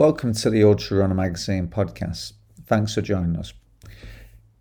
Welcome 0.00 0.32
to 0.32 0.48
the 0.48 0.64
Ultra 0.64 0.96
Runner 1.00 1.14
Magazine 1.14 1.68
podcast. 1.68 2.32
Thanks 2.64 2.94
for 2.94 3.02
joining 3.02 3.36
us. 3.36 3.52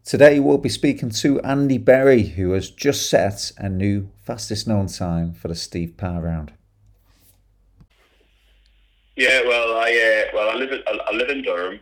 Today 0.04 0.38
we'll 0.42 0.58
be 0.58 0.68
speaking 0.68 1.12
to 1.12 1.39
Andy 1.39 1.78
Berry, 1.78 2.23
who 2.23 2.52
has 2.52 2.70
just 2.70 3.10
set 3.10 3.54
a 3.57 3.70
new 3.70 4.10
fastest 4.21 4.67
known 4.67 4.88
time 4.88 5.31
for 5.31 5.47
the 5.47 5.55
Steve 5.55 5.96
Parr 5.96 6.20
round. 6.23 6.52
Yeah, 9.15 9.39
well, 9.47 9.78
I 9.78 10.25
uh, 10.28 10.32
well 10.36 10.50
I 10.50 10.55
live 10.55 10.73
in, 10.73 10.84
I 10.86 11.16
live 11.16 11.30
in 11.30 11.42
Durham, 11.44 11.80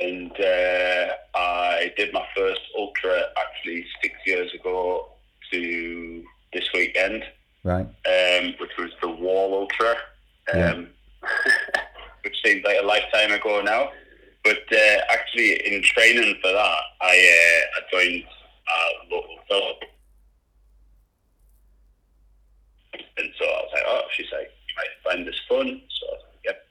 and 0.00 0.32
uh, 0.32 1.12
I 1.36 1.92
did 1.96 2.12
my 2.12 2.26
first 2.36 2.62
ultra 2.76 3.22
actually 3.38 3.86
six 4.02 4.16
years 4.26 4.52
ago 4.52 5.06
to 5.52 6.24
this 6.52 6.68
weekend, 6.74 7.22
Right. 7.62 7.86
um, 7.86 8.54
which 8.58 8.76
was 8.76 8.90
the 9.00 9.10
Wall 9.10 9.60
Ultra, 9.60 9.94
um, 10.54 10.88
which 12.26 12.42
seems 12.44 12.64
like 12.64 12.76
a 12.82 12.84
lifetime 12.84 13.30
ago 13.30 13.62
now. 13.62 13.88
But 14.42 14.58
uh, 14.72 14.96
actually, 15.10 15.64
in 15.64 15.80
training 15.80 16.34
for 16.42 16.50
that, 16.50 16.80
I 17.00 17.14
uh, 17.14 17.60
I 17.76 17.80
joined 17.92 18.24
a 18.24 19.14
local 19.14 19.38
club, 19.46 19.76
and 23.16 23.30
so 23.38 23.44
I 23.44 23.62
was 23.62 23.70
like, 23.72 23.82
oh, 23.86 24.02
she's 24.12 24.26
like, 24.32 24.50
you 24.66 24.74
might 24.74 25.12
find 25.12 25.26
this 25.26 25.40
fun. 25.48 25.80
So 26.00 26.06
yep. 26.44 26.66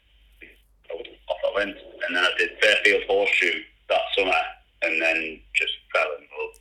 Off 1.30 1.38
I 1.52 1.56
went, 1.56 1.78
and 2.06 2.16
then 2.16 2.24
I 2.24 2.32
did 2.38 2.50
Fairfield 2.62 3.04
Horseshoe 3.08 3.62
that 3.88 4.02
summer, 4.18 4.42
and 4.82 5.02
then 5.02 5.40
just 5.54 5.72
fell 5.94 6.12
in 6.20 6.28
love. 6.38 6.56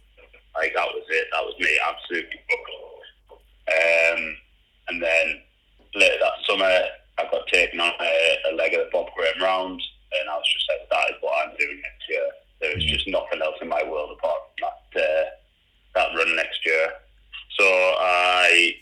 Like 0.54 0.72
that 0.76 0.86
was 0.86 1.04
it. 1.08 1.26
That 1.32 1.42
was 1.42 1.54
me, 1.58 1.78
absolutely 1.84 2.38
buckled. 2.48 3.40
Um, 3.66 4.36
and 4.88 5.02
then 5.02 5.40
later 5.96 6.18
that 6.20 6.46
summer, 6.46 6.80
got 7.34 7.46
taken 7.48 7.80
on 7.80 7.92
a, 8.00 8.36
a 8.50 8.54
leg 8.54 8.74
of 8.74 8.86
the 8.86 8.90
Bob 8.92 9.06
Graham 9.16 9.42
round, 9.42 9.82
and 10.12 10.30
I 10.30 10.36
was 10.36 10.52
just 10.52 10.66
like, 10.70 10.88
that 10.90 11.10
is 11.10 11.20
what 11.20 11.34
I'm 11.42 11.56
doing 11.56 11.80
next 11.82 12.08
year. 12.08 12.26
There 12.60 12.74
was 12.74 12.84
just 12.84 13.08
nothing 13.08 13.42
else 13.42 13.56
in 13.60 13.68
my 13.68 13.82
world 13.82 14.16
apart 14.16 14.38
from 14.46 14.70
that, 14.94 15.02
uh, 15.02 15.24
that 15.94 16.16
run 16.16 16.36
next 16.36 16.64
year. 16.64 16.92
So 17.58 17.64
I 17.66 18.74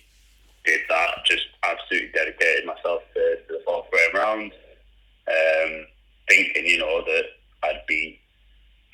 did 0.64 0.80
that, 0.88 1.24
just 1.24 1.46
absolutely 1.62 2.10
dedicated 2.12 2.66
myself 2.66 3.02
to, 3.14 3.36
to 3.48 3.52
the 3.52 3.62
Bob 3.64 3.84
Graham 3.90 4.14
round, 4.14 4.52
um, 5.28 5.86
thinking, 6.28 6.66
you 6.66 6.78
know, 6.78 7.02
that 7.04 7.24
I'd 7.64 7.82
be 7.88 8.20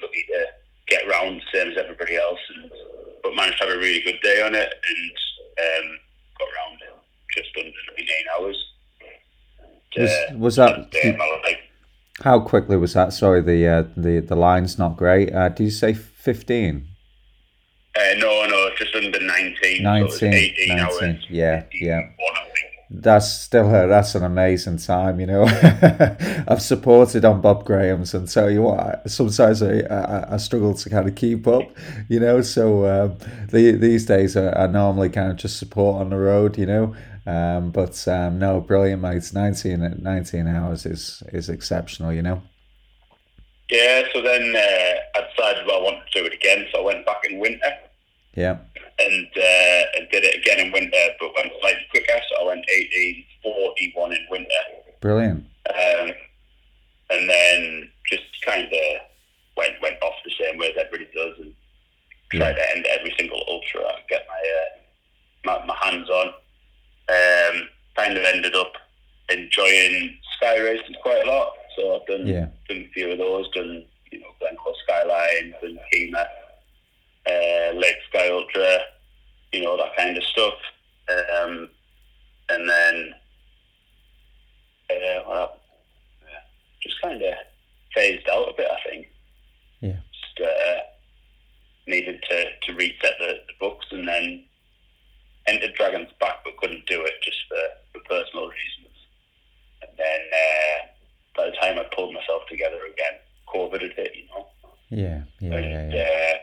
lucky 0.00 0.24
to 0.28 0.46
get 0.86 1.08
round 1.08 1.40
the 1.40 1.58
same 1.58 1.72
as 1.72 1.78
everybody 1.78 2.16
else, 2.16 2.40
and, 2.54 2.70
but 3.22 3.34
managed 3.34 3.58
to 3.58 3.66
have 3.66 3.76
a 3.76 3.78
really 3.78 4.02
good 4.02 4.20
day 4.22 4.40
on 4.42 4.54
it, 4.54 4.72
and 4.72 5.12
um, 5.58 5.98
got 6.38 6.48
round 6.56 6.80
in 6.80 6.94
just 7.34 7.56
under 7.56 7.70
19 7.98 8.06
hours. 8.38 8.68
Was- 9.96 10.32
was 10.34 10.56
that- 10.56 10.90
day 10.90 11.14
my 11.16 11.40
life. 11.44 11.58
How 12.24 12.40
quickly 12.40 12.76
was 12.76 12.94
that? 12.94 13.12
Sorry, 13.12 13.40
the 13.40 13.66
uh, 13.66 13.84
the 13.96 14.18
the 14.20 14.34
line's 14.34 14.76
not 14.78 14.96
great. 14.96 15.32
Uh, 15.32 15.48
did 15.50 15.62
you 15.64 15.70
say 15.70 15.94
fifteen? 15.94 16.88
Uh, 17.96 18.14
no, 18.18 18.46
no, 18.46 18.70
just 18.76 18.94
under 18.94 19.18
19. 19.20 19.82
so 19.82 19.92
it 19.94 20.02
was 20.04 20.22
19, 20.22 20.78
hours. 20.78 21.26
yeah, 21.30 21.64
yeah. 21.72 21.98
81, 21.98 22.14
I 22.20 22.34
think. 22.34 22.37
That's 22.90 23.30
still 23.30 23.68
a, 23.68 23.86
that's 23.86 24.14
an 24.14 24.22
amazing 24.24 24.78
time, 24.78 25.20
you 25.20 25.26
know. 25.26 25.44
I've 26.48 26.62
supported 26.62 27.22
on 27.24 27.42
Bob 27.42 27.64
Graham's 27.66 28.14
and 28.14 28.26
tell 28.26 28.50
you 28.50 28.62
what, 28.62 28.80
I- 28.80 29.00
sometimes 29.06 29.62
I, 29.62 29.80
I, 29.80 30.34
I 30.34 30.36
struggle 30.38 30.72
to 30.72 30.88
kind 30.88 31.06
of 31.06 31.14
keep 31.14 31.46
up, 31.46 31.70
you 32.08 32.18
know. 32.18 32.40
So 32.40 32.86
um, 32.86 33.18
the, 33.50 33.72
these 33.72 34.06
days 34.06 34.36
I, 34.36 34.64
I 34.64 34.66
normally 34.68 35.10
kind 35.10 35.30
of 35.30 35.36
just 35.36 35.58
support 35.58 36.00
on 36.00 36.08
the 36.10 36.16
road, 36.16 36.56
you 36.56 36.64
know. 36.66 36.94
Um, 37.26 37.72
but 37.72 38.08
um, 38.08 38.38
no, 38.38 38.60
brilliant, 38.62 39.02
mate. 39.02 39.30
19, 39.34 39.98
19 40.02 40.46
hours 40.48 40.86
is 40.86 41.22
is 41.30 41.50
exceptional, 41.50 42.10
you 42.12 42.22
know. 42.22 42.40
Yeah, 43.70 44.02
so 44.14 44.22
then 44.22 44.56
uh, 44.56 45.18
I 45.18 45.28
decided 45.28 45.66
well, 45.66 45.80
I 45.80 45.82
wanted 45.82 46.02
to 46.12 46.20
do 46.20 46.26
it 46.26 46.32
again, 46.32 46.66
so 46.72 46.80
I 46.80 46.84
went 46.84 47.04
back 47.04 47.22
in 47.28 47.38
winter 47.38 47.70
Yeah, 48.34 48.58
and 49.00 49.26
uh, 49.36 49.82
and 49.96 50.08
did 50.10 50.24
it 50.24 50.36
again 50.36 50.66
in 50.66 50.72
winter, 50.72 51.04
but 51.20 51.34
went 51.36 51.52
slightly 51.60 51.86
quicker, 51.90 52.20
so 52.28 52.42
I 52.42 52.46
went 52.46 52.64
1841 53.44 54.12
in 54.12 54.26
winter. 54.30 54.62
brilliant. 55.00 55.44
Um, 55.68 56.12
and 57.10 57.28
then 57.28 57.90
just 58.10 58.24
kind 58.44 58.66
of 58.66 58.80
went 59.56 59.74
went 59.82 59.96
off 60.02 60.14
the 60.24 60.32
same 60.40 60.58
way 60.58 60.68
as 60.70 60.76
everybody 60.84 61.08
does, 61.14 61.38
and 61.38 61.52
tried 62.32 62.54
to 62.54 62.76
end 62.76 62.86
every 62.86 63.14
single 63.18 63.42
ultra 63.48 63.80
I 63.82 64.00
get 64.08 64.26
my, 64.28 65.52
uh, 65.52 65.58
my 65.60 65.66
my 65.66 65.76
hands 65.82 66.08
on. 66.10 66.28
Um, 67.10 67.68
kind 67.96 68.16
of 68.18 68.24
ended 68.24 68.54
up 68.54 68.72
enjoying 69.30 70.16
sky 70.36 70.58
racing 70.58 70.94
quite 71.02 71.24
a 71.26 71.30
lot, 71.30 71.52
so 71.76 71.96
I've 72.00 72.06
done 72.06 72.26
Yeah. 72.26 72.46
done 72.68 72.84
a 72.84 72.88
few 72.92 73.10
of 73.12 73.18
those, 73.18 73.48
done 73.52 73.84
you 74.10 74.20
know 74.20 74.28
Glencoe 74.40 74.74
Skyline, 74.84 75.54
done 75.62 75.78
Kima, 75.92 76.26
uh, 77.28 77.72
Lake 77.78 77.96
Sky 78.08 78.28
Ultra, 78.30 78.78
you 79.52 79.62
know 79.62 79.76
that 79.76 79.96
kind 79.96 80.16
of 80.16 80.22
stuff, 80.24 80.54
um, 81.10 81.68
and 82.48 82.68
then 82.68 83.14
uh, 84.90 85.22
well, 85.28 85.58
yeah, 86.22 86.38
just 86.82 87.00
kind 87.02 87.20
of 87.22 87.34
phased 87.94 88.28
out 88.28 88.48
a 88.48 88.54
bit, 88.56 88.68
I 88.70 88.88
think. 88.90 89.06
Yeah. 89.80 89.96
Just 90.12 90.48
uh, 90.48 90.78
needed 91.86 92.22
to, 92.28 92.44
to 92.62 92.74
reset 92.74 93.14
the, 93.18 93.34
the 93.46 93.54
books 93.60 93.86
and 93.90 94.06
then 94.08 94.44
entered 95.46 95.74
Dragon's 95.74 96.10
Back 96.20 96.36
but 96.44 96.56
couldn't 96.58 96.86
do 96.86 97.02
it 97.02 97.14
just 97.22 97.38
for, 97.48 97.58
for 97.92 98.04
personal 98.08 98.46
reasons. 98.48 98.94
And 99.82 99.90
then 99.96 100.20
uh, 100.32 100.86
by 101.36 101.46
the 101.50 101.56
time 101.56 101.78
I 101.78 101.84
pulled 101.94 102.12
myself 102.14 102.42
together 102.50 102.78
again, 102.92 103.18
COVID 103.54 103.82
had 103.82 103.92
hit, 103.94 104.12
you 104.16 104.26
know. 104.28 104.46
Yeah, 104.90 105.22
yeah, 105.40 105.50
yeah, 105.60 105.78
And, 105.78 105.92
yeah. 105.92 106.02
uh, 106.34 106.38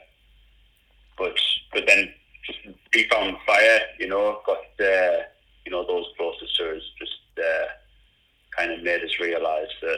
but 1.17 1.33
but 1.73 1.83
then 1.87 2.13
just 2.45 2.59
refound 2.93 3.37
fire, 3.45 3.79
you 3.99 4.07
know, 4.07 4.39
got 4.45 4.57
uh, 4.79 5.17
you 5.65 5.71
know 5.71 5.85
those 5.87 6.05
closest 6.17 6.55
to 6.57 6.75
us 6.75 6.81
just 6.99 7.13
uh, 7.39 7.65
kind 8.55 8.71
of 8.71 8.83
made 8.83 9.01
us 9.03 9.19
realise 9.19 9.69
that 9.81 9.97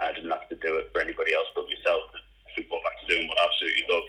I 0.00 0.12
didn't 0.12 0.30
have 0.30 0.48
to 0.48 0.56
do 0.56 0.76
it 0.78 0.90
for 0.92 1.00
anybody 1.02 1.34
else 1.34 1.46
but 1.54 1.64
myself. 1.68 2.02
We 2.56 2.62
go 2.64 2.78
back 2.84 3.00
to 3.00 3.14
doing 3.14 3.28
what 3.28 3.38
I 3.40 3.46
absolutely 3.46 3.84
love, 3.90 4.02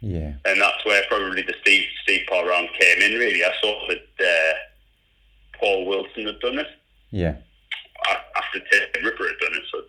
Yeah, 0.00 0.32
and 0.50 0.60
that's 0.60 0.84
where 0.84 1.02
probably 1.08 1.42
the 1.42 1.54
Steve 1.62 1.84
Steve 2.02 2.26
Parr 2.28 2.46
round 2.46 2.68
came 2.78 3.00
in. 3.02 3.18
Really, 3.18 3.42
I 3.44 3.52
saw 3.62 3.86
that 3.88 4.26
uh, 4.26 4.54
Paul 5.60 5.86
Wilson 5.86 6.26
had 6.26 6.40
done 6.40 6.58
it 6.58 6.66
yeah, 7.12 7.36
a- 8.10 8.38
after 8.38 8.58
Tim 8.58 9.04
Ripper 9.04 9.28
had 9.28 9.38
done 9.40 9.54
it. 9.56 9.62
So 9.72 9.80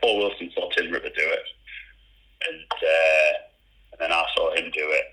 Paul 0.00 0.18
Wilson 0.18 0.50
saw 0.54 0.70
Tim 0.70 0.90
Ripper 0.90 1.10
do 1.10 1.12
it, 1.22 1.44
and 2.48 2.72
uh, 2.72 3.32
and 3.92 4.00
then 4.00 4.12
I 4.12 4.24
saw 4.34 4.54
him 4.54 4.70
do 4.72 4.80
it, 4.88 5.04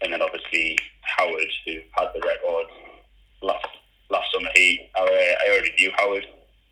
and 0.00 0.12
then 0.12 0.22
obviously 0.52 0.78
Howard, 1.02 1.52
who 1.66 1.72
had 1.96 2.08
the 2.14 2.20
record 2.26 2.66
last 3.42 3.66
last 4.10 4.32
summer, 4.32 4.48
he 4.54 4.80
I, 4.96 5.00
uh, 5.00 5.06
I 5.44 5.50
already 5.52 5.72
knew 5.78 5.90
Howard, 5.96 6.26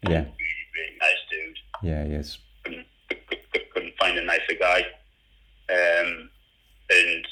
yeah, 0.08 0.20
really 0.20 0.64
really 0.74 0.96
nice 1.00 1.22
dude. 1.30 1.58
yeah, 1.82 2.04
yes. 2.04 2.38
Couldn't, 2.64 2.86
couldn't- 3.08 3.70
couldn't 3.74 3.94
find 3.98 4.18
a 4.18 4.24
nicer 4.24 4.54
guy, 4.58 4.80
um, 5.70 6.30
and 6.90 7.26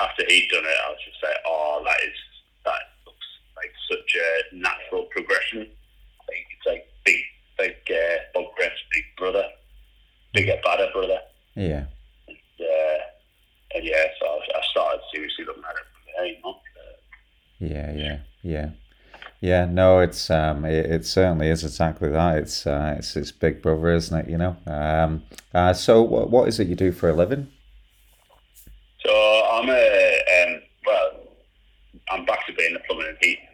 after 0.00 0.22
he'd 0.28 0.48
done 0.50 0.64
it, 0.64 0.76
I 0.86 0.90
was 0.90 0.98
just 1.04 1.22
like, 1.22 1.36
oh, 1.46 1.82
that 1.84 2.00
is 2.02 2.14
that 2.64 2.80
looks 3.06 3.26
like 3.56 3.72
such 3.90 4.16
a 4.16 4.56
natural 4.56 5.04
progression. 5.10 5.60
Like 6.28 6.46
it's 6.56 6.66
like 6.66 6.86
big, 7.04 7.20
like 7.58 7.88
uh, 7.90 8.16
Bob 8.34 8.54
Graham's 8.56 8.78
big 8.92 9.04
brother, 9.16 9.44
bigger, 10.34 10.56
badder 10.64 10.88
brother. 10.92 11.18
Yeah, 11.54 11.84
Uh, 12.28 12.98
and 13.74 13.84
yeah, 13.84 14.04
so 14.20 14.26
I, 14.26 14.58
I 14.58 14.62
started 14.70 15.00
seriously 15.12 15.44
looking 15.46 15.64
at 15.64 15.70
it 15.70 15.86
from 15.92 16.02
there, 16.16 16.26
you 16.26 16.36
know. 16.44 16.60
Yeah, 17.60 17.92
yeah, 17.92 18.18
yeah, 18.42 18.70
yeah. 19.48 19.64
No, 19.64 20.00
it's 20.00 20.30
um, 20.30 20.64
it, 20.64 20.86
it 20.86 21.06
certainly 21.06 21.48
is 21.48 21.64
exactly 21.64 22.08
that. 22.10 22.36
It's 22.38 22.66
uh, 22.66 22.96
it's 22.98 23.16
it's 23.16 23.32
Big 23.32 23.62
Brother, 23.62 23.92
isn't 23.92 24.16
it? 24.20 24.28
You 24.30 24.38
know. 24.38 24.56
Um. 24.66 25.22
Uh. 25.54 25.72
So, 25.72 26.02
what 26.02 26.30
what 26.30 26.48
is 26.48 26.60
it 26.60 26.68
you 26.68 26.76
do 26.76 26.92
for 26.92 27.08
a 27.08 27.14
living? 27.14 27.48
So 29.04 29.12
I'm 29.52 29.68
a 29.70 30.22
um, 30.36 30.60
well, 30.86 31.10
I'm 32.10 32.24
back 32.26 32.46
to 32.46 32.52
being 32.52 32.76
a 32.76 32.80
plumbing 32.86 33.08
and 33.08 33.18
heating, 33.20 33.44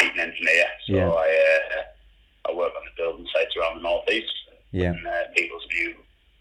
heating 0.00 0.20
engineer. 0.20 0.66
So 0.86 0.94
Yeah. 0.94 1.08
I 1.10 1.28
uh, 1.56 2.50
I 2.50 2.54
work 2.54 2.72
on 2.76 2.82
the 2.84 3.02
building 3.02 3.26
sites 3.34 3.54
around 3.56 3.76
the 3.78 3.82
northeast. 3.82 4.32
Yeah. 4.72 4.90
and 4.92 5.06
uh, 5.06 5.12
people's 5.36 5.62
new 5.72 5.94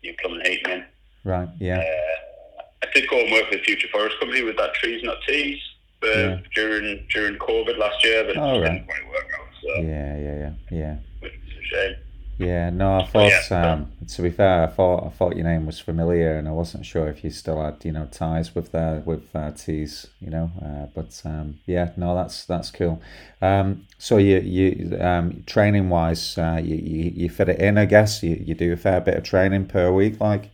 new 0.03 0.13
plumbing 0.21 0.39
and 0.41 0.47
heating 0.47 0.71
in. 0.71 0.83
Right. 1.23 1.49
Yeah. 1.59 1.79
Uh, 1.79 2.61
I 2.83 2.87
did 2.93 3.09
go 3.09 3.19
and 3.19 3.31
work 3.31 3.49
with 3.51 3.61
Future 3.61 3.87
Forest 3.91 4.19
Company 4.19 4.43
with 4.43 4.57
that 4.57 4.73
trees 4.75 5.01
not 5.03 5.17
teas 5.27 5.59
for 6.03 6.19
Yeah. 6.19 6.37
during 6.55 7.05
during 7.13 7.35
COVID 7.37 7.77
last 7.77 8.03
year, 8.05 8.23
but 8.25 8.37
Oh, 8.37 8.59
right. 8.61 8.71
didn't 8.71 8.85
quite 8.87 9.07
work 9.09 9.29
out. 9.39 9.47
So 9.61 9.81
Yeah. 9.81 10.17
Yeah. 10.17 10.37
Yeah. 10.39 10.51
Yeah. 10.71 11.29
shame. 11.71 11.95
Yeah, 12.39 12.71
no, 12.71 12.97
I 12.97 13.05
thought. 13.05 13.31
Yeah, 13.51 13.71
um, 13.73 13.91
to 14.07 14.21
be 14.23 14.31
fair, 14.31 14.63
I 14.63 14.67
thought 14.67 15.05
I 15.05 15.09
thought 15.09 15.35
your 15.35 15.45
name 15.45 15.67
was 15.67 15.79
familiar, 15.79 16.35
and 16.35 16.47
I 16.47 16.51
wasn't 16.51 16.83
sure 16.83 17.07
if 17.07 17.23
you 17.23 17.29
still 17.29 17.61
had 17.63 17.85
you 17.85 17.91
know 17.91 18.07
ties 18.11 18.55
with 18.55 18.73
uh, 18.73 19.01
with 19.05 19.23
uh, 19.35 19.51
Tees, 19.51 20.07
you 20.19 20.31
know. 20.31 20.51
Uh, 20.61 20.87
but 20.95 21.21
um, 21.25 21.59
yeah, 21.67 21.91
no, 21.95 22.15
that's 22.15 22.43
that's 22.45 22.71
cool. 22.71 23.01
Um, 23.41 23.85
so 23.99 24.17
you 24.17 24.39
you 24.39 24.97
um, 24.99 25.43
training 25.45 25.89
wise, 25.89 26.35
uh, 26.37 26.59
you, 26.61 26.75
you 26.75 27.11
you 27.15 27.29
fit 27.29 27.49
it 27.49 27.59
in, 27.59 27.77
I 27.77 27.85
guess. 27.85 28.23
You 28.23 28.35
you 28.43 28.55
do 28.55 28.73
a 28.73 28.77
fair 28.77 28.99
bit 28.99 29.15
of 29.15 29.23
training 29.23 29.67
per 29.67 29.91
week, 29.91 30.19
like. 30.19 30.49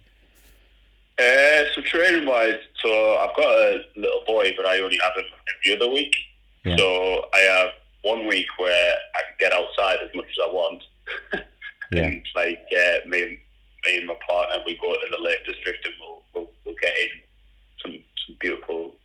Uh, 1.18 1.64
so 1.74 1.82
training 1.82 2.26
wise, 2.28 2.60
so 2.82 2.90
I've 3.18 3.36
got 3.36 3.46
a 3.52 3.82
little 3.98 4.24
boy, 4.28 4.54
but 4.56 4.66
I 4.66 4.80
only 4.80 4.98
have 5.04 5.14
him 5.16 5.26
every 5.58 5.76
other 5.76 5.92
week. 5.94 6.16
Yeah. 6.66 6.78
So 6.78 7.26
I 7.34 7.40
have 7.40 7.70
one 8.04 8.28
week 8.28 8.48
where 8.58 8.96
I 9.16 9.22
can 9.22 9.36
get 9.40 9.54
outside 9.54 10.00
as 10.04 10.14
much 10.16 10.26
as 10.26 10.38
I 10.44 10.52
want. 10.52 10.84
Yeah. 11.92 12.04
And 12.04 12.24
like 12.36 12.68
uh, 12.72 13.08
me, 13.08 13.40
me 13.86 13.98
and 13.98 14.06
my 14.06 14.16
partner, 14.28 14.62
we 14.64 14.78
go 14.78 14.94
to 14.94 15.08
the 15.10 15.18
Lake 15.24 15.44
District 15.44 15.84
and 15.86 15.96
we'll, 16.00 16.22
we'll, 16.36 16.52
we'll 16.64 16.76
get 16.80 16.94
in 17.00 17.10
some, 17.82 18.04
some 18.28 18.36
beautiful 18.40 18.96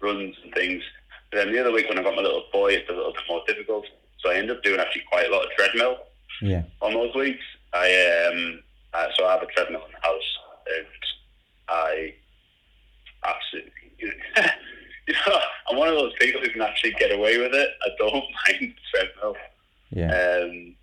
runs 0.00 0.34
and 0.42 0.54
things. 0.54 0.82
But 1.30 1.44
then 1.44 1.52
the 1.52 1.60
other 1.60 1.72
week 1.72 1.88
when 1.88 1.98
I 1.98 2.02
got 2.02 2.16
my 2.16 2.22
little 2.22 2.44
boy, 2.50 2.72
it's 2.72 2.88
a 2.88 2.92
little 2.92 3.12
bit 3.12 3.22
more 3.28 3.42
difficult. 3.46 3.86
So 4.20 4.30
I 4.30 4.36
end 4.36 4.50
up 4.50 4.62
doing 4.62 4.80
actually 4.80 5.04
quite 5.10 5.28
a 5.28 5.30
lot 5.30 5.44
of 5.44 5.50
treadmill. 5.58 5.96
Yeah. 6.40 6.62
On 6.80 6.92
those 6.94 7.14
weeks, 7.14 7.44
I 7.72 8.30
um, 8.30 8.60
uh, 8.94 9.06
so 9.16 9.26
I 9.26 9.32
have 9.32 9.42
a 9.42 9.46
treadmill 9.46 9.84
in 9.86 9.92
the 9.92 10.06
house, 10.06 10.38
and 10.66 10.86
I 11.68 12.14
absolutely, 13.24 13.72
you 15.06 15.14
know, 15.26 15.38
I'm 15.68 15.76
one 15.76 15.88
of 15.88 15.94
those 15.94 16.12
people 16.20 16.40
who 16.40 16.50
can 16.50 16.62
actually 16.62 16.92
get 16.92 17.12
away 17.12 17.38
with 17.38 17.54
it. 17.54 17.70
I 17.82 17.88
don't 17.98 18.12
mind 18.48 18.74
treadmill. 18.90 19.36
Yeah. 19.90 20.10
Um, 20.10 20.74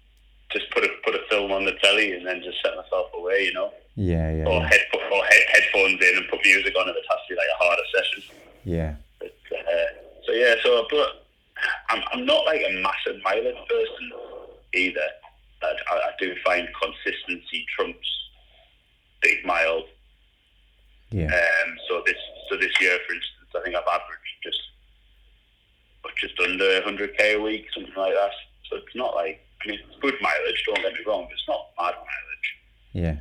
just 0.52 0.70
put 0.72 0.84
a 0.84 0.90
put 1.04 1.16
a 1.16 1.22
film 1.30 1.52
on 1.52 1.66
the 1.66 1.74
telly 1.84 2.14
and 2.14 2.26
then 2.26 2.42
just 2.44 2.58
set 2.64 2.76
myself 2.76 3.08
away, 3.16 3.46
you 3.46 3.54
know. 3.54 3.72
Yeah, 3.96 4.32
yeah. 4.32 4.46
Or 4.46 4.62
yeah. 4.62 4.68
head 4.68 4.82
or 5.12 5.24
head, 5.26 5.44
headphones 5.52 6.02
in 6.02 6.18
and 6.18 6.28
put 6.30 6.40
music 6.44 6.74
on, 6.80 6.88
and 6.88 6.98
it 6.98 7.04
has 7.10 7.20
to 7.28 7.34
be 7.34 7.36
like 7.36 7.48
a 7.54 7.64
harder 7.64 7.84
session. 7.96 8.24
Yeah. 8.64 8.96
But, 9.20 9.36
uh, 9.54 9.90
so 10.26 10.32
yeah, 10.32 10.56
so 10.64 10.88
but 10.90 11.26
I'm 11.90 12.04
I'm 12.14 12.26
not 12.26 12.46
like 12.46 12.62
a 12.62 12.82
massive 12.82 13.22
mileage 13.24 13.58
person 13.68 14.12
either. 14.74 15.08
But 15.62 15.76
I, 15.92 15.96
I 15.96 16.12
do 16.20 16.34
find 16.46 16.68
consistency 16.82 17.66
trumps 17.76 18.08
big 19.22 19.46
miles. 19.46 19.86
Yeah. 21.12 21.26
Um. 21.26 21.78
So 21.88 22.02
this 22.06 22.16
so 22.50 22.58
this 22.58 22.72
year, 22.82 22.98
for 23.08 23.14
instance, 23.14 23.39
I 23.56 23.62
think 23.64 23.76
I've 23.76 23.88
averaged 23.88 24.38
just 24.44 24.60
just 26.18 26.40
under 26.40 26.82
100k 26.82 27.36
a 27.36 27.42
week, 27.42 27.66
something 27.74 27.94
like 27.96 28.14
that. 28.14 28.32
So 28.70 28.78
it's 28.78 28.96
not 28.96 29.16
like 29.16 29.46
I 29.64 29.68
mean, 29.70 29.80
it's 29.88 30.00
good 30.02 30.16
mileage. 30.22 30.64
Don't 30.66 30.82
get 30.82 30.94
me 30.94 31.00
wrong, 31.06 31.26
but 31.26 31.34
it's 31.34 31.48
not 31.48 31.68
bad 31.78 31.96
mileage. 31.96 32.50
Yeah. 32.94 33.16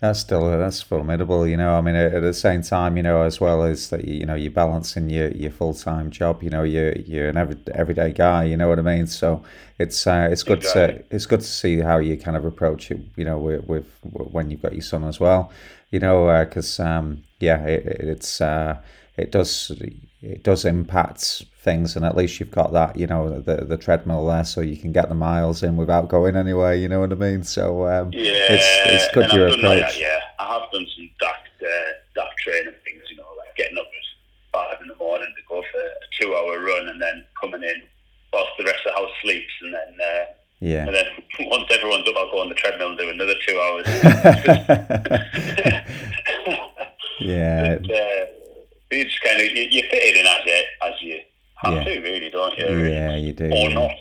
That's 0.00 0.20
still 0.20 0.46
that's 0.58 0.82
formidable, 0.82 1.46
you 1.46 1.56
know. 1.56 1.74
I 1.74 1.80
mean, 1.80 1.94
at, 1.94 2.20
the 2.20 2.34
same 2.34 2.60
time, 2.60 2.98
you 2.98 3.02
know, 3.02 3.22
as 3.22 3.40
well 3.40 3.62
as 3.62 3.88
that, 3.88 4.04
you 4.04 4.26
know, 4.26 4.34
you're 4.34 4.50
balancing 4.50 5.08
your, 5.08 5.30
your 5.30 5.50
full 5.50 5.72
time 5.72 6.10
job. 6.10 6.42
You 6.42 6.50
know, 6.50 6.64
you're 6.64 6.92
you're 6.92 7.30
an 7.30 7.38
every, 7.38 7.56
everyday 7.74 8.12
guy. 8.12 8.44
You 8.44 8.58
know 8.58 8.68
what 8.68 8.78
I 8.78 8.82
mean. 8.82 9.06
So 9.06 9.42
it's 9.78 10.06
uh, 10.06 10.28
it's 10.30 10.42
good 10.42 10.58
exactly. 10.58 10.98
to 10.98 11.14
it's 11.14 11.24
good 11.24 11.40
to 11.40 11.46
see 11.46 11.80
how 11.80 11.96
you 11.96 12.18
kind 12.18 12.36
of 12.36 12.44
approach 12.44 12.90
it. 12.90 13.00
You 13.16 13.24
know, 13.24 13.38
with, 13.38 13.66
with 13.66 13.86
when 14.02 14.50
you've 14.50 14.60
got 14.60 14.74
your 14.74 14.82
son 14.82 15.02
as 15.04 15.18
well. 15.18 15.50
You 15.90 16.00
know, 16.00 16.44
because 16.44 16.78
uh, 16.78 16.84
um, 16.84 17.24
yeah, 17.40 17.64
it, 17.64 17.86
it's 17.86 18.42
uh, 18.42 18.76
it 19.16 19.32
does 19.32 19.72
it 20.22 20.42
does 20.42 20.64
impact 20.64 21.44
things, 21.62 21.96
and 21.96 22.04
at 22.04 22.16
least 22.16 22.38
you've 22.38 22.50
got 22.50 22.72
that, 22.72 22.96
you 22.96 23.06
know, 23.06 23.40
the 23.40 23.64
the 23.64 23.76
treadmill 23.76 24.26
there, 24.26 24.44
so 24.44 24.60
you 24.60 24.76
can 24.76 24.92
get 24.92 25.08
the 25.08 25.14
miles 25.14 25.62
in 25.62 25.76
without 25.76 26.08
going 26.08 26.36
anywhere. 26.36 26.74
You 26.74 26.88
know 26.88 27.00
what 27.00 27.12
I 27.12 27.16
mean? 27.16 27.42
So 27.42 27.86
um, 27.86 28.10
yeah, 28.12 28.32
it's, 28.50 29.04
it's 29.04 29.14
good 29.14 29.32
your 29.32 29.48
approach. 29.48 29.62
Like 29.62 30.00
yeah, 30.00 30.20
I 30.38 30.58
have 30.58 30.70
done 30.70 30.86
some 30.94 31.10
DAC 31.20 31.38
uh, 31.62 31.92
DAC 32.16 32.36
training 32.44 32.74
things, 32.84 33.02
you 33.10 33.16
know, 33.16 33.26
like 33.38 33.56
getting 33.56 33.78
up 33.78 33.86
at 33.86 33.90
five 34.52 34.80
in 34.82 34.88
the 34.88 34.96
morning 34.96 35.32
to 35.34 35.42
go 35.48 35.62
for 35.72 35.80
a 35.80 36.06
two 36.20 36.34
hour 36.34 36.60
run, 36.60 36.88
and 36.88 37.00
then 37.00 37.24
coming 37.40 37.62
in 37.62 37.82
whilst 38.32 38.50
the 38.58 38.64
rest 38.64 38.84
of 38.86 38.92
the 38.92 38.98
house 39.00 39.12
sleeps, 39.22 39.52
and 39.62 39.74
then. 39.74 39.98
Uh, 40.00 40.24
yeah. 40.60 40.86
And 40.86 40.94
then 40.94 41.06
once 41.50 41.64
everyone's 41.70 42.08
up, 42.08 42.16
I'll 42.16 42.30
go 42.30 42.40
on 42.40 42.48
the 42.48 42.54
treadmill 42.54 42.88
and 42.88 42.96
do 42.98 43.10
another 43.10 43.34
two 43.46 43.60
hours. 43.60 43.86
yeah. 47.20 47.76
But, 47.76 47.90
uh, 47.90 48.24
you 48.96 49.04
just 49.04 49.22
kind 49.22 49.40
of 49.40 49.46
you, 49.46 49.68
you 49.70 49.82
fit 49.82 50.02
it 50.02 50.16
in 50.16 50.26
as 50.26 50.42
it 50.46 50.66
as 50.82 51.02
you 51.02 51.20
have 51.56 51.74
yeah. 51.74 51.84
to, 51.84 52.00
really, 52.00 52.30
don't 52.30 52.58
you? 52.58 52.86
Yeah, 52.86 53.16
you 53.16 53.32
do. 53.32 53.50
Or 53.52 53.70
not. 53.70 53.92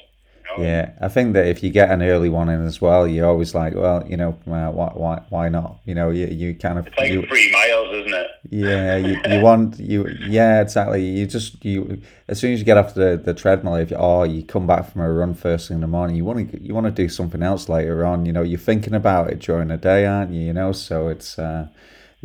Yeah, 0.58 0.92
I 1.02 1.10
think 1.10 1.34
that 1.34 1.48
if 1.48 1.64
you 1.64 1.70
get 1.70 1.92
an 1.92 2.02
early 2.02 2.30
one 2.30 2.50
in 2.50 2.66
as 2.66 2.80
well, 2.80 3.08
you're 3.08 3.28
always 3.28 3.54
like, 3.54 3.76
well, 3.76 4.06
you 4.08 4.16
know, 4.16 4.38
uh, 4.48 4.72
why, 4.72 4.92
why, 4.94 5.22
why 5.30 5.50
not? 5.50 5.80
You 5.86 5.96
know, 5.96 6.12
you, 6.12 6.28
you 6.28 6.56
kind 6.56 6.80
of 6.80 6.88
it's 6.88 6.98
like 6.98 7.12
you, 7.12 7.26
three 7.28 7.52
miles, 7.52 7.94
isn't 7.94 8.14
it? 8.14 8.28
Yeah, 8.50 8.96
you, 8.98 9.20
you 9.36 9.42
want 9.42 9.80
you, 9.80 10.08
yeah, 10.28 10.62
exactly. 10.62 11.04
You 11.04 11.26
just 11.26 11.64
you 11.66 12.02
as 12.28 12.40
soon 12.40 12.54
as 12.54 12.60
you 12.60 12.66
get 12.66 12.78
off 12.78 12.94
the, 12.94 13.22
the 13.22 13.34
treadmill, 13.34 13.76
if 13.76 13.92
you, 13.92 13.98
or 13.98 14.26
you 14.26 14.44
come 14.44 14.66
back 14.66 14.90
from 14.92 15.02
a 15.02 15.12
run 15.12 15.34
first 15.34 15.68
thing 15.68 15.76
in 15.76 15.82
the 15.82 15.88
morning, 15.88 16.16
you 16.16 16.24
want 16.24 16.52
to 16.52 16.64
you 16.64 16.74
want 16.74 16.86
to 16.86 16.92
do 16.92 17.10
something 17.10 17.44
else 17.44 17.68
later 17.68 18.06
on. 18.06 18.26
You 18.26 18.32
know, 18.32 18.44
you're 18.44 18.60
thinking 18.60 18.94
about 18.94 19.30
it 19.32 19.40
during 19.40 19.68
the 19.68 19.78
day, 19.78 20.06
aren't 20.06 20.32
you? 20.32 20.42
You 20.42 20.54
know, 20.54 20.72
so 20.72 21.10
it's. 21.10 21.38
Uh, 21.38 21.68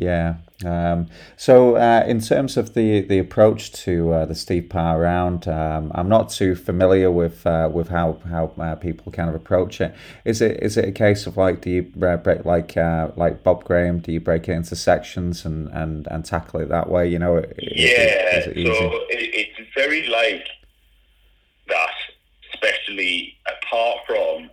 yeah. 0.00 0.36
Um, 0.64 1.08
so, 1.36 1.76
uh, 1.76 2.04
in 2.06 2.20
terms 2.20 2.56
of 2.56 2.72
the, 2.72 3.02
the 3.02 3.18
approach 3.18 3.70
to 3.84 4.12
uh, 4.12 4.26
the 4.26 4.34
Steve 4.34 4.68
Parr 4.70 4.98
round, 4.98 5.46
um, 5.46 5.92
I'm 5.94 6.08
not 6.08 6.30
too 6.30 6.54
familiar 6.54 7.10
with 7.10 7.46
uh, 7.46 7.68
with 7.72 7.88
how 7.88 8.18
how 8.28 8.52
uh, 8.58 8.76
people 8.76 9.12
kind 9.12 9.28
of 9.28 9.34
approach 9.34 9.80
it. 9.80 9.94
Is 10.24 10.40
it 10.40 10.62
is 10.62 10.78
it 10.78 10.86
a 10.86 10.92
case 10.92 11.26
of 11.26 11.36
like 11.36 11.60
do 11.60 11.70
you 11.70 11.82
break 11.82 12.44
like 12.46 12.78
uh, 12.78 13.10
like 13.16 13.42
Bob 13.42 13.64
Graham? 13.64 13.98
Do 14.00 14.10
you 14.10 14.20
break 14.20 14.48
it 14.48 14.52
into 14.52 14.74
sections 14.74 15.44
and, 15.44 15.68
and, 15.68 16.06
and 16.10 16.24
tackle 16.24 16.60
it 16.60 16.70
that 16.70 16.88
way? 16.88 17.06
You 17.06 17.18
know, 17.18 17.36
yeah. 17.58 18.38
Is 18.38 18.46
is 18.46 18.52
it 18.56 18.74
so 18.74 18.90
it, 19.10 19.50
it's 19.58 19.70
very 19.74 20.06
like 20.08 20.46
that, 21.68 21.94
especially 22.54 23.36
apart 23.46 23.98
from 24.06 24.50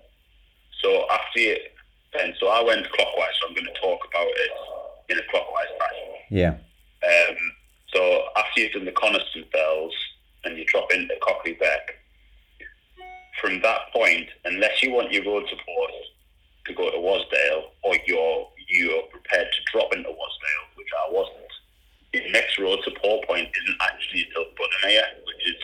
so 0.81 1.05
after 1.09 1.39
it, 1.39 1.73
and 2.19 2.33
so 2.37 2.47
I 2.47 2.61
went 2.63 2.89
clockwise. 2.91 3.33
So 3.41 3.47
I'm 3.47 3.53
going 3.55 3.67
to 3.73 3.79
talk 3.79 3.99
about 4.09 4.27
it 4.27 4.51
in 5.09 5.17
a 5.17 5.21
clockwise 5.29 5.71
fashion. 5.79 6.16
Yeah. 6.29 6.57
Um, 7.03 7.35
so 7.93 8.23
after 8.35 8.61
you've 8.61 8.73
done 8.73 8.85
the 8.85 8.91
Coniston 8.91 9.45
fells 9.51 9.93
and 10.43 10.57
you 10.57 10.65
drop 10.65 10.91
into 10.91 11.13
Cockley 11.21 11.53
Beck, 11.53 11.97
from 13.41 13.61
that 13.61 13.81
point, 13.93 14.27
unless 14.45 14.81
you 14.81 14.91
want 14.91 15.11
your 15.11 15.23
road 15.25 15.47
support 15.49 15.91
to 16.65 16.73
go 16.73 16.89
to 16.91 16.97
Wasdale 16.97 17.69
or 17.83 17.95
you're 18.05 18.47
you're 18.69 19.03
prepared 19.03 19.47
to 19.51 19.71
drop 19.71 19.93
into 19.93 20.09
Wasdale, 20.09 20.65
which 20.75 20.87
I 20.97 21.11
wasn't, 21.11 21.51
the 22.11 22.31
next 22.31 22.59
road 22.59 22.79
support 22.83 23.25
point 23.27 23.47
isn't 23.63 23.77
actually 23.81 24.25
until 24.27 24.43
Buttermere, 24.43 25.03
which 25.25 25.47
is 25.47 25.63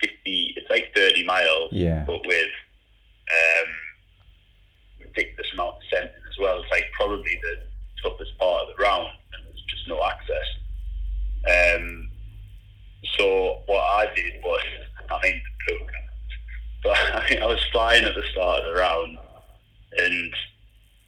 fifty. 0.00 0.54
It's 0.56 0.70
like 0.70 0.92
thirty 0.94 1.24
miles, 1.24 1.72
yeah. 1.72 2.04
but 2.06 2.26
with 2.26 2.48
um, 3.28 3.68
ridiculous 5.00 5.52
amount 5.52 5.76
of 5.76 5.82
centre 5.92 6.22
as 6.30 6.38
well. 6.40 6.60
It's 6.62 6.70
like 6.70 6.84
probably 6.96 7.38
the 7.42 7.56
toughest 8.02 8.38
part 8.38 8.62
of 8.62 8.76
the 8.76 8.82
round, 8.82 9.08
and 9.34 9.44
there's 9.44 9.64
just 9.68 9.88
no 9.88 10.02
access. 10.04 10.48
Um, 11.48 12.10
so 13.16 13.62
what 13.66 13.80
I 13.80 14.14
did 14.14 14.34
was, 14.42 14.62
I 15.10 15.20
mean, 15.22 15.40
but 16.82 16.96
I, 17.14 17.30
mean, 17.30 17.42
I 17.42 17.46
was 17.46 17.64
flying 17.72 18.04
at 18.04 18.14
the 18.14 18.22
start 18.32 18.62
of 18.62 18.74
the 18.74 18.80
round, 18.80 19.18
and 19.98 20.32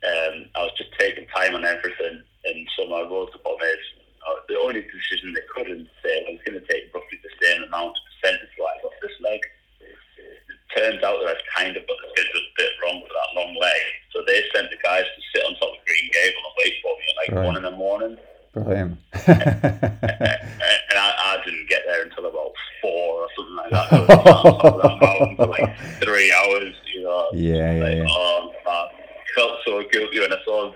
um, 0.04 0.34
I 0.54 0.62
was 0.62 0.72
just 0.76 0.90
taking 0.98 1.26
time 1.28 1.54
on 1.54 1.64
everything. 1.64 2.22
And 2.44 2.68
so 2.76 2.88
my 2.88 3.02
road 3.02 3.28
support 3.32 3.60
mates, 3.60 3.80
uh, 4.26 4.40
the 4.48 4.58
only 4.58 4.82
decision 4.82 5.34
they 5.34 5.44
couldn't 5.54 5.88
say 6.02 6.24
I 6.26 6.32
was 6.32 6.40
going 6.46 6.60
to 6.60 6.66
take 6.66 6.92
roughly 6.94 7.20
the 7.22 7.46
same 7.46 7.64
amount 7.64 7.96
of 7.96 8.02
percentage 8.20 8.48
wise 8.58 8.84
off 8.84 8.92
this 9.02 9.12
leg. 9.20 9.40
It 9.80 11.00
that 11.30 11.36
I've 11.38 11.62
kind 11.62 11.76
of 11.76 11.86
got 11.86 11.96
the 12.02 12.08
schedule 12.10 12.40
a 12.40 12.54
bit 12.56 12.70
wrong 12.82 13.02
for 13.06 13.12
that 13.14 13.40
long 13.40 13.54
leg. 13.60 13.82
So 14.12 14.22
they 14.26 14.42
sent 14.54 14.70
the 14.70 14.76
guys 14.82 15.04
to 15.04 15.20
sit 15.34 15.46
on 15.46 15.54
top 15.54 15.70
of 15.70 15.84
Green 15.86 16.10
Gable 16.12 16.42
and 16.42 16.54
wait 16.58 16.74
for 16.82 16.92
me 16.98 17.04
at 17.06 17.16
like 17.16 17.30
right. 17.36 17.46
one 17.46 17.56
in 17.56 17.62
the 17.62 17.70
morning. 17.70 18.18
Brilliant. 18.52 18.98
and 19.26 20.96
I, 20.98 21.38
I, 21.38 21.38
didn't 21.44 21.68
get 21.68 21.82
there 21.86 22.02
until 22.02 22.26
about 22.26 22.52
four 22.82 23.22
or 23.22 23.28
something 23.36 23.56
like 23.56 23.70
that. 23.70 23.90
So 23.90 23.96
I 24.10 25.18
was 25.22 25.36
for 25.36 25.46
like 25.46 25.78
three 26.02 26.32
hours, 26.32 26.74
you 26.92 27.04
know. 27.04 27.30
Yeah, 27.32 27.72
yeah, 27.72 27.84
like, 27.84 27.96
yeah. 27.96 28.06
Oh, 28.08 28.52
man. 28.66 28.88
Felt 29.36 29.58
so 29.64 29.82
guilty 29.92 30.18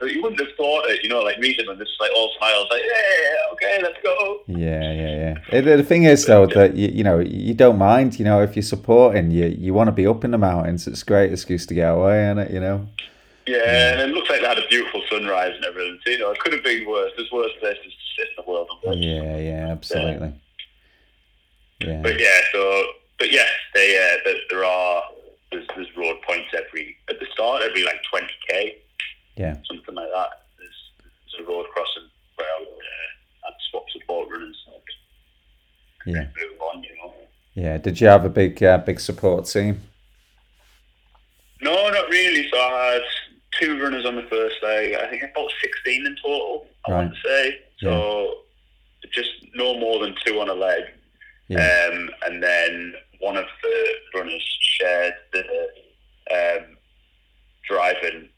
when 0.04 0.12
I 0.12 0.16
saw 0.16 0.16
him. 0.16 0.16
You 0.16 0.23
wouldn't 0.23 0.40
have 0.40 0.56
thought 0.56 0.90
it, 0.90 1.02
you 1.02 1.08
know, 1.08 1.20
like 1.20 1.38
meeting 1.38 1.64
him 1.64 1.70
and 1.70 1.78
just 1.78 2.00
like 2.00 2.11
all 2.16 2.30
smiles, 2.38 2.66
like, 2.70 2.82
yeah, 2.84 3.52
okay, 3.52 3.80
let's 3.82 4.02
go. 4.02 4.40
Yeah, 4.46 4.92
yeah, 4.92 5.34
yeah. 5.52 5.76
The 5.76 5.82
thing 5.82 6.04
is, 6.04 6.26
though, 6.26 6.46
that 6.46 6.76
you, 6.76 6.88
you 6.88 7.04
know, 7.04 7.18
you 7.20 7.54
don't 7.54 7.78
mind, 7.78 8.18
you 8.18 8.25
know, 8.25 8.42
if 8.42 8.56
you're 8.56 8.62
supporting, 8.62 9.30
you 9.30 9.46
you 9.46 9.75
want 9.75 9.88
to 9.88 9.92
be 9.92 10.06
up 10.06 10.25
in 10.25 10.30
the 10.30 10.38
mountains. 10.38 10.87
It's 10.87 11.02
a 11.02 11.04
great 11.06 11.32
excuse 11.32 11.66
to 11.66 11.75
get 11.75 11.88
away, 11.88 12.25
isn't 12.25 12.38
it? 12.38 12.50
You 12.50 12.61
know. 12.61 12.88
Yeah, 13.46 13.92
and 13.92 14.00
it 14.00 14.14
looks 14.14 14.30
like 14.30 14.40
they 14.40 14.46
had 14.46 14.58
a 14.58 14.66
beautiful 14.68 15.02
sunrise 15.11 15.52
and 15.54 15.64
everything. 15.66 15.99
So, 16.02 16.11
you 16.11 16.18
know, 16.18 16.30
it 16.30 16.38
could 16.38 16.54
have 16.54 16.64
been 16.64 16.88
worse. 16.88 17.12
There's 17.14 17.30
worse 17.30 17.52
places 17.61 17.84
to 17.84 18.23
sit 18.23 18.28
in 18.30 18.44
the 18.44 18.50
world. 18.50 18.70
Yeah, 18.84 19.37
yeah, 19.37 19.68
absolutely. 19.70 20.32
Yeah. 21.80 21.88
yeah. 21.88 22.02
But 22.02 22.18
yeah, 22.18 22.40
so 22.52 22.84
but 23.18 23.30
yes, 23.30 23.50
they 23.75 23.96
uh, 23.96 24.32
there 24.50 24.64
are 24.64 25.02
there's, 25.52 25.66
there's 25.76 25.96
road 25.96 26.16
points 26.26 26.49
every 26.54 26.96
at 27.08 27.20
the 27.20 27.26
start 27.32 27.62
every 27.62 27.84
like 27.84 28.00
20k, 28.12 28.75
Yeah. 29.36 29.56
something 29.68 29.94
like 29.94 30.08
that. 30.14 30.30
There's, 30.58 30.80
there's 31.00 31.46
a 31.46 31.50
road 31.50 31.66
crossing 31.72 32.08
where 32.36 32.46
I 32.48 32.58
would 32.60 32.68
uh, 32.68 33.46
I'd 33.48 33.54
swap 33.70 33.84
support 33.92 34.28
runners 34.30 34.56
and 36.06 36.14
Yeah. 36.14 36.22
move 36.22 36.60
on, 36.60 36.82
you 36.82 36.90
know. 37.02 37.14
Yeah. 37.54 37.78
Did 37.78 38.00
you 38.00 38.06
have 38.08 38.24
a 38.24 38.28
big 38.28 38.62
uh, 38.62 38.78
big 38.78 39.00
support 39.00 39.46
team? 39.46 39.80
No, 41.60 41.88
not 41.90 42.08
really. 42.10 42.48
So 42.52 42.58
I 42.58 42.92
had 42.94 43.02
two 43.60 43.80
runners 43.82 44.04
on 44.04 44.16
the 44.16 44.22
first 44.30 44.56
leg. 44.62 44.94
I 44.94 45.08
think 45.08 45.22
about 45.22 45.50
16 45.62 46.06
in 46.06 46.16
total, 46.22 46.66
I 46.86 46.92
want 46.92 47.10
Right. 47.10 47.14
to 47.22 47.28
say. 47.28 47.58
So 47.80 48.34
just 49.12 49.30
no 49.54 49.78
more 49.78 49.98
than 50.00 50.14
two 50.24 50.40
on 50.40 50.48
a 50.48 50.54
leg. 50.54 50.82
Yeah. 51.48 51.88
Um, 51.92 52.10
and 52.26 52.42
then 52.42 52.94
one 53.20 53.36
of 53.36 53.46
the 53.62 53.94
runners 54.18 54.42
shared 54.60 55.14
the 55.32 55.44
um, 56.34 56.76
driving 57.68 58.28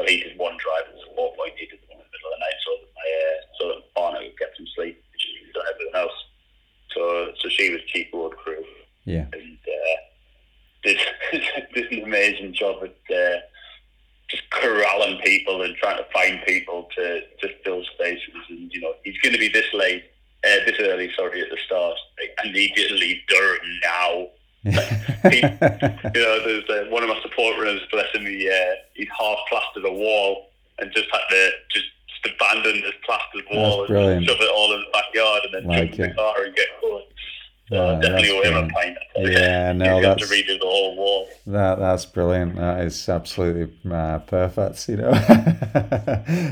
well, 0.00 0.08
he 0.08 0.24
did 0.24 0.38
one 0.38 0.56
driving 0.56 0.96
support 1.04 1.36
point, 1.36 1.52
he 1.60 1.66
did 1.66 1.78
one 1.92 2.00
in 2.00 2.04
the 2.04 2.08
middle 2.08 2.32
of 2.32 2.34
the 2.40 2.40
night 2.40 2.58
so 2.64 2.70
that 2.80 2.90
my, 2.96 3.08
uh, 3.20 3.38
so 3.60 3.62
that 3.68 3.78
my 3.84 3.88
partner 4.00 4.20
would 4.24 4.38
get 4.40 4.56
some 4.56 4.66
sleep, 4.74 4.96
she 5.20 5.28
was 5.44 5.52
doing 5.52 5.66
everything 5.68 5.94
else. 5.94 6.18
So, 6.96 7.32
so 7.38 7.48
she 7.48 7.68
was 7.70 7.82
chief 7.86 8.08
road 8.12 8.34
crew 8.36 8.64
Yeah. 9.04 9.26
and 9.32 9.58
uh, 9.60 9.96
did, 10.82 10.98
did 11.74 11.92
an 11.92 12.04
amazing 12.04 12.54
job 12.54 12.82
at 12.82 12.96
uh, 13.14 13.38
just 14.28 14.48
corralling 14.50 15.20
people 15.20 15.62
and 15.62 15.76
trying 15.76 15.98
to 15.98 16.06
find 16.12 16.40
people 16.46 16.88
to, 16.96 17.20
to 17.42 17.48
fill 17.64 17.84
spaces. 17.94 18.32
And 18.48 18.72
you 18.72 18.80
know, 18.80 18.94
he's 19.04 19.18
going 19.18 19.34
to 19.34 19.38
be 19.38 19.48
this 19.48 19.66
late, 19.74 20.04
uh, 20.44 20.64
this 20.66 20.76
early, 20.80 21.10
sorry, 21.16 21.42
at 21.42 21.50
the 21.50 21.58
start. 21.66 21.96
I 22.42 22.50
need 22.50 22.72
you 22.76 22.88
to 22.88 22.94
leave 22.94 23.18
Durham 23.28 23.60
now. 23.84 24.28
you 24.64 25.42
know, 25.42 26.44
there's 26.44 26.68
uh, 26.68 26.84
one 26.90 27.02
of 27.02 27.08
my 27.08 27.18
support 27.22 27.56
runners, 27.56 27.80
bless 27.90 28.14
him, 28.14 28.26
he, 28.26 28.48
uh, 28.48 28.74
he's 28.94 29.08
half 29.18 29.38
plastered 29.48 29.84
a 29.86 29.92
wall 29.92 30.50
and 30.78 30.92
just 30.92 31.08
had 31.10 31.20
to 31.30 31.50
just, 31.72 31.86
just 32.08 32.34
abandon 32.34 32.82
this 32.82 32.92
plastered 33.04 33.44
wall 33.50 33.86
brilliant. 33.86 34.18
and 34.18 34.26
shove 34.26 34.36
it 34.40 34.50
all 34.54 34.74
in 34.74 34.80
the 34.80 34.86
backyard 34.92 35.40
and 35.44 35.54
then 35.54 35.64
Like 35.64 35.90
jump 35.90 36.00
in 36.00 36.08
the 36.10 36.14
car 36.14 36.44
and 36.44 36.54
get 36.54 36.66
going. 36.82 37.04
So 37.70 37.76
Yeah, 37.92 38.00
definitely 38.00 38.30
owe 38.30 38.42
him 38.42 38.56
a 38.56 38.68
pint. 38.68 38.98
Yeah, 39.16 39.72
no, 39.72 39.98
you 40.00 40.04
have 40.06 40.16
to 40.18 40.26
that's- 40.26 40.30
redo 40.30 40.58
the 40.58 40.66
whole 40.66 40.96
wall. 40.96 41.28
That 41.46 41.78
that's 41.78 42.04
brilliant. 42.04 42.56
That 42.56 42.80
is 42.84 43.08
absolutely 43.08 43.72
uh, 43.90 44.18
perfect. 44.20 44.88
You 44.88 44.96
know, 44.98 45.12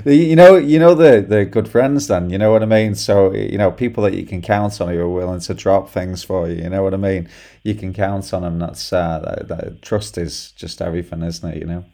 you 0.07 0.37
know, 0.37 0.57
you 0.57 0.79
know 0.79 0.95
the 0.95 1.21
the 1.29 1.45
good 1.45 1.69
friends. 1.69 2.07
Then 2.09 2.31
you 2.31 2.39
know 2.39 2.51
what 2.53 2.63
I 2.63 2.67
mean. 2.67 2.95
So 2.95 3.33
you 3.33 3.59
know, 3.59 3.71
people 3.71 4.03
that 4.05 4.15
you 4.15 4.25
can 4.27 4.43
count 4.43 4.81
on 4.81 4.89
who 4.89 5.01
are 5.01 5.09
willing 5.09 5.41
to 5.41 5.55
drop 5.55 5.89
things 5.91 6.23
for 6.25 6.49
you. 6.49 6.63
You 6.63 6.71
know 6.71 6.83
what 6.83 6.95
I 6.95 6.99
mean. 6.99 7.29
You 7.65 7.75
can 7.75 7.93
count 7.93 8.33
on 8.33 8.43
them. 8.43 8.59
That's 8.59 8.93
uh, 8.93 9.19
that, 9.25 9.49
that 9.49 9.83
trust 9.83 10.19
is 10.19 10.53
just 10.53 10.81
everything, 10.81 11.23
isn't 11.23 11.49
it? 11.53 11.59
You 11.59 11.67
know. 11.67 11.85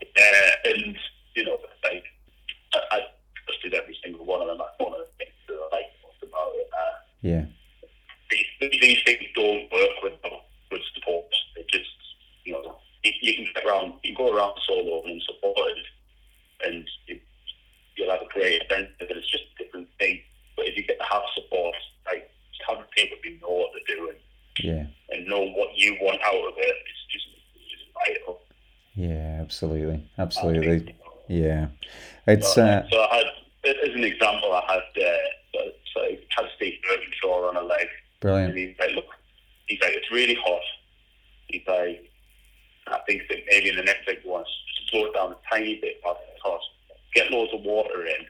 Uh, 0.00 0.50
and, 0.66 0.96
you 1.36 1.44
know, 1.44 1.56
like, 1.84 2.04
I, 2.74 2.78
I 2.96 3.00
trusted 3.46 3.74
every 3.74 3.96
single 4.04 4.26
one 4.26 4.42
of 4.42 4.48
them. 4.48 4.58
That's 4.58 4.78
one 4.78 4.92
of 4.92 4.98
the 5.00 5.06
things 5.18 5.32
that 5.48 5.54
I 5.54 5.76
like 5.76 5.86
most 6.02 6.22
about 6.22 6.52
it. 6.54 6.68
Uh, 6.72 6.98
Yeah. 7.22 7.44
These, 8.70 9.02
things 9.04 9.24
don't 9.34 9.70
work 9.72 9.90
without 10.02 10.44
good 10.70 10.80
support. 10.94 11.26
They 11.56 11.64
just, 11.70 11.90
you 12.44 12.52
know, 12.52 12.76
you, 13.02 13.12
you 13.20 13.34
can 13.34 13.46
get 13.54 13.64
around, 13.66 13.94
you 14.02 14.14
can 14.14 14.26
go 14.26 14.36
around 14.36 14.54
solo 14.66 15.02
and 15.04 15.12
unsupported, 15.12 15.84
and 16.64 16.88
you, 17.06 17.18
you'll 17.96 18.10
have 18.10 18.22
a 18.22 18.32
great 18.32 18.62
adventure, 18.62 18.92
but 19.00 19.16
it's 19.16 19.30
just 19.30 19.44
a 19.58 19.64
different 19.64 19.88
thing. 19.98 20.20
But 20.56 20.66
if 20.68 20.76
you 20.76 20.84
get 20.84 20.98
to 20.98 21.04
have 21.04 21.22
support, 21.34 21.74
like, 22.06 22.30
just 22.50 22.68
having 22.68 22.84
people 22.96 23.18
who 23.24 23.30
know 23.40 23.54
what 23.56 23.70
they're 23.74 23.96
doing 23.96 24.16
Yeah. 24.60 24.86
and 25.10 25.26
know 25.26 25.44
what 25.44 25.76
you 25.76 25.96
want 26.00 26.20
out 26.22 26.34
of 26.34 26.54
it, 26.56 26.76
it's 26.86 27.12
just, 27.12 27.26
it's 27.56 27.70
just 27.70 27.84
vital. 27.94 28.40
Yeah. 28.94 29.38
Absolutely. 29.40 30.04
Absolutely. 30.18 30.94
Yeah. 31.28 31.68
It's 32.26 32.54
So, 32.54 32.62
uh, 32.62 32.86
so 32.90 33.00
I 33.00 33.16
had, 33.16 33.26
as 33.88 33.94
an 33.94 34.04
example, 34.04 34.52
I 34.52 34.62
had, 34.72 35.02
uh, 35.02 35.62
so, 35.92 36.00
I 36.00 36.18
had 36.30 36.46
Steve 36.56 36.78
Birkinshaw 36.88 37.48
on 37.48 37.56
a 37.56 37.62
leg, 37.62 37.88
brilliant. 38.22 38.56
he's 38.56 38.78
like, 38.78 38.92
look, 38.92 39.04
he's 39.66 39.80
like, 39.80 39.92
it's 39.92 40.10
really 40.10 40.34
hot. 40.34 40.62
He's 41.48 41.62
like, 41.66 42.08
I 42.86 42.98
think 43.06 43.22
that 43.28 43.38
maybe 43.50 43.68
in 43.68 43.76
the 43.76 43.82
next 43.82 44.08
leg, 44.08 44.18
once 44.24 44.48
slow 44.90 45.06
it 45.06 45.14
down 45.14 45.32
a 45.32 45.36
tiny 45.50 45.78
bit 45.80 46.00
while 46.02 46.18
it's 46.32 46.42
hot, 46.42 46.60
get 47.14 47.30
loads 47.30 47.52
of 47.52 47.62
water 47.62 48.06
in, 48.06 48.26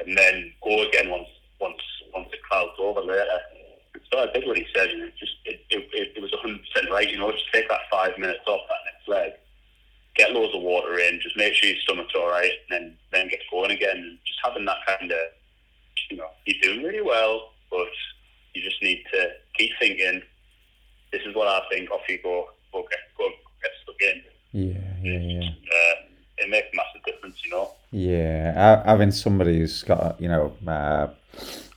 and 0.00 0.16
then 0.16 0.52
go 0.62 0.86
again 0.86 1.10
once, 1.10 1.28
once, 1.60 1.80
once 2.14 2.28
the 2.30 2.38
cloud's 2.48 2.72
over 2.78 3.00
later. 3.00 3.40
So 4.12 4.18
I 4.20 4.26
did 4.32 4.46
what 4.46 4.58
he 4.58 4.66
said, 4.74 4.90
and 4.90 5.02
it 5.02 5.14
just, 5.18 5.32
it, 5.46 5.60
it, 5.70 6.12
it, 6.16 6.22
was 6.22 6.30
100% 6.32 6.90
right, 6.90 7.10
you 7.10 7.18
know, 7.18 7.32
just 7.32 7.50
take 7.52 7.68
that 7.68 7.80
five 7.90 8.18
minutes 8.18 8.44
off 8.46 8.60
that 8.68 8.92
next 8.92 9.08
leg 9.08 9.32
get 10.16 10.32
loads 10.32 10.54
of 10.54 10.62
water 10.62 10.98
in, 10.98 11.20
just 11.20 11.36
make 11.36 11.54
sure 11.54 11.70
your 11.70 11.78
stomach's 11.80 12.14
all 12.14 12.28
right, 12.28 12.52
and 12.68 12.70
then 12.70 12.96
then 13.12 13.28
get 13.28 13.40
going 13.50 13.70
again. 13.70 13.96
And 13.96 14.18
just 14.26 14.38
having 14.44 14.64
that 14.66 14.78
kind 14.86 15.10
of, 15.10 15.18
you 16.10 16.16
know, 16.16 16.28
you're 16.44 16.60
doing 16.62 16.84
really 16.84 17.02
well, 17.02 17.52
but 17.70 17.88
you 18.54 18.62
just 18.62 18.82
need 18.82 19.02
to 19.12 19.28
keep 19.56 19.70
thinking. 19.80 20.22
This 21.12 21.22
is 21.26 21.34
what 21.34 21.48
I 21.48 21.60
think. 21.70 21.90
Off 21.90 22.00
you 22.08 22.18
go. 22.22 22.48
Go 22.72 22.86
get 22.90 23.00
go 23.16 23.28
get 23.62 23.70
stuck 23.82 24.00
in. 24.00 24.22
Yeah. 24.52 24.80
Yeah. 25.02 25.18
Yeah. 25.18 25.48
Uh, 25.48 25.94
it 26.38 26.50
makes 26.50 26.68
a 26.72 26.76
massive 26.76 27.04
difference, 27.06 27.31
you 27.44 27.50
know. 27.50 27.70
Yeah, 27.90 28.54
ha- 28.54 28.82
having 28.84 29.10
somebody 29.10 29.58
who's 29.58 29.82
got 29.82 30.20
you 30.20 30.28
know 30.28 30.52
uh, 30.66 31.08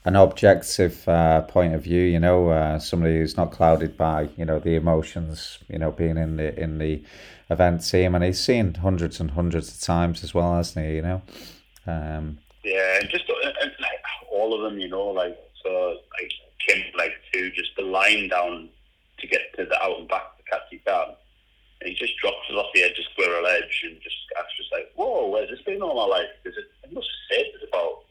an 0.04 0.14
objective 0.14 1.06
uh, 1.08 1.42
point 1.42 1.74
of 1.74 1.82
view, 1.82 2.02
you 2.02 2.20
know, 2.20 2.48
uh, 2.48 2.78
somebody 2.78 3.18
who's 3.18 3.36
not 3.36 3.50
clouded 3.50 3.96
by 3.96 4.28
you 4.36 4.44
know 4.44 4.58
the 4.58 4.76
emotions, 4.76 5.58
you 5.68 5.78
know, 5.78 5.90
being 5.90 6.16
in 6.16 6.36
the 6.36 6.58
in 6.58 6.78
the 6.78 7.02
event 7.50 7.86
team, 7.86 8.14
and 8.14 8.24
he's 8.24 8.40
seen 8.40 8.74
hundreds 8.74 9.20
and 9.20 9.32
hundreds 9.32 9.74
of 9.74 9.80
times 9.80 10.22
as 10.22 10.32
well, 10.32 10.54
hasn't 10.54 10.86
he? 10.86 10.96
You 10.96 11.02
know, 11.02 11.22
um, 11.86 12.38
Yeah, 12.64 13.00
and 13.00 13.08
just 13.10 13.28
uh, 13.28 13.48
and, 13.62 13.72
like 13.80 14.00
all 14.30 14.54
of 14.54 14.62
them, 14.62 14.80
you 14.80 14.88
know, 14.88 15.06
like 15.08 15.36
so 15.62 15.98
like 16.20 16.30
Kim, 16.66 16.82
like 16.96 17.12
to 17.32 17.50
just 17.50 17.70
the 17.76 17.82
line 17.82 18.28
down 18.28 18.68
to 19.18 19.26
get 19.26 19.40
to 19.56 19.64
the 19.64 19.82
out 19.82 19.98
and 19.98 20.08
back 20.08 20.36
to 20.36 20.44
Catstycam. 20.44 21.14
And 21.80 21.90
he 21.90 21.94
just 21.94 22.16
drops 22.18 22.48
us 22.50 22.56
off 22.56 22.66
the 22.74 22.82
edge 22.82 22.98
of 22.98 23.04
Swirral 23.16 23.46
Edge 23.48 23.82
and 23.84 24.00
just 24.02 24.16
acts 24.38 24.56
just 24.56 24.72
like, 24.72 24.90
whoa, 24.94 25.28
where's 25.28 25.50
this 25.50 25.60
been 25.62 25.82
all 25.82 25.94
my 25.94 26.16
life? 26.16 26.28
Because 26.42 26.56
it, 26.58 26.64
it 26.84 26.92
must 26.92 27.08
have 27.30 27.40
us 27.40 27.68
about 27.68 28.04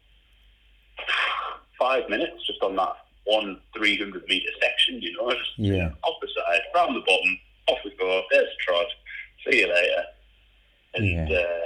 five 1.79 2.07
minutes 2.09 2.45
just 2.45 2.61
on 2.61 2.75
that 2.75 2.93
one 3.25 3.59
300 3.75 4.23
metre 4.27 4.51
section, 4.61 5.01
you 5.01 5.11
know, 5.13 5.31
just 5.31 5.57
Yeah. 5.57 5.89
off 6.03 6.15
the 6.21 6.27
side, 6.27 6.61
round 6.75 6.95
the 6.95 7.01
bottom, 7.01 7.39
off 7.67 7.79
we 7.83 7.91
go, 7.97 8.21
there's 8.31 8.45
a 8.45 8.63
trot, 8.63 8.85
see 9.49 9.59
you 9.61 9.67
later. 9.67 10.03
And 10.93 11.05
Yeah. 11.07 11.23
uh, 11.23 11.65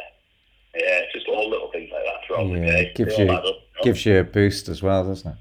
yeah, 0.76 1.00
it's 1.04 1.14
just 1.14 1.28
all 1.28 1.50
little 1.50 1.70
things 1.72 1.92
like 1.92 2.06
that 2.06 2.26
throughout 2.26 2.48
the 2.48 2.60
yeah, 2.60 2.66
day. 2.72 2.82
it 2.88 2.96
gives 2.96 3.18
you 3.18 3.30
up, 3.30 3.44
you 3.44 3.52
know? 3.52 3.84
gives 3.84 4.06
you 4.06 4.20
a 4.20 4.24
boost 4.24 4.70
as 4.70 4.82
well, 4.82 5.04
doesn't 5.04 5.32
it? 5.34 5.38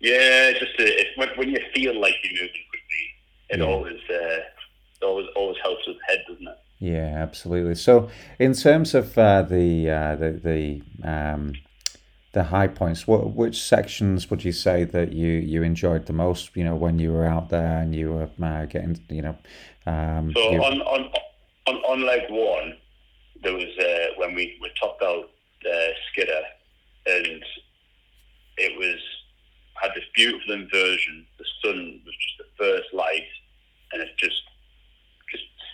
Yeah, 0.00 0.52
just 0.52 0.72
uh, 0.80 0.84
it's 0.84 1.16
when, 1.18 1.28
when 1.36 1.50
you 1.50 1.60
feel 1.74 1.98
like 2.00 2.14
you're 2.22 2.32
moving 2.42 2.62
quickly, 2.70 3.06
it 3.50 3.58
Yeah. 3.58 3.64
always 3.66 4.00
uh, 4.08 4.14
it 4.14 4.44
always 5.02 5.26
always 5.36 5.56
helps 5.62 5.86
with 5.86 5.96
the 5.96 6.04
head, 6.12 6.24
doesn't 6.28 6.48
it? 6.48 6.58
Yeah, 6.78 7.14
absolutely. 7.22 7.74
So, 7.74 8.08
in 8.38 8.52
terms 8.52 8.94
of 8.94 9.16
uh, 9.16 9.42
the 9.42 9.90
uh, 9.90 10.16
the 10.16 10.30
the 10.32 11.08
um, 11.08 11.54
the 12.32 12.44
high 12.44 12.68
points, 12.68 13.06
what 13.06 13.32
which 13.34 13.62
sections 13.62 14.28
would 14.30 14.44
you 14.44 14.52
say 14.52 14.84
that 14.84 15.12
you 15.12 15.28
you 15.28 15.62
enjoyed 15.62 16.06
the 16.06 16.12
most? 16.12 16.54
You 16.54 16.64
know, 16.64 16.76
when 16.76 16.98
you 16.98 17.12
were 17.12 17.26
out 17.26 17.48
there 17.48 17.78
and 17.80 17.94
you 17.94 18.12
were 18.12 18.28
uh, 18.42 18.66
getting, 18.66 19.00
you 19.08 19.22
know, 19.22 19.36
um, 19.86 20.32
So 20.36 20.52
you- 20.52 20.62
on, 20.62 20.82
on 20.82 21.10
on 21.66 21.76
on 21.76 22.06
leg 22.06 22.30
one, 22.30 22.76
there 23.42 23.54
was 23.54 23.64
uh, 23.78 24.06
when 24.18 24.34
we 24.34 24.58
we 24.60 24.70
topped 24.80 25.02
out 25.02 25.30
uh, 25.64 25.88
Skiddaw, 26.12 26.42
and 27.06 27.42
it 28.58 28.78
was 28.78 29.00
had 29.82 29.92
this 29.94 30.04
beautiful 30.14 30.54
inversion. 30.54 31.26
The 31.38 31.44
sun 31.64 32.00
was 32.04 32.14
just 32.14 32.36
the 32.38 32.64
first 32.64 32.92
light, 32.92 33.26
and 33.92 34.02
it 34.02 34.08
just 34.18 34.42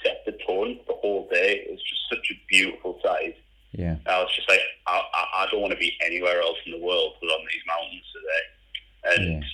set 0.03 0.23
the 0.27 0.33
tone 0.47 0.79
the 0.87 0.95
whole 0.95 1.29
day. 1.31 1.65
It 1.67 1.71
was 1.71 1.83
just 1.83 2.03
such 2.09 2.31
a 2.31 2.41
beautiful 2.49 2.99
sight. 3.05 3.37
yeah, 3.73 3.97
I 4.07 4.23
was 4.23 4.35
just 4.35 4.49
like, 4.49 4.61
I, 4.87 5.03
I, 5.15 5.43
I 5.43 5.47
don't 5.51 5.61
want 5.61 5.73
to 5.73 5.79
be 5.79 5.97
anywhere 6.05 6.41
else 6.41 6.59
in 6.67 6.73
the 6.73 6.85
world 6.85 7.15
but 7.21 7.29
on 7.29 7.41
these 7.51 7.63
mountains 7.67 8.05
today. 8.13 9.23
And 9.23 9.45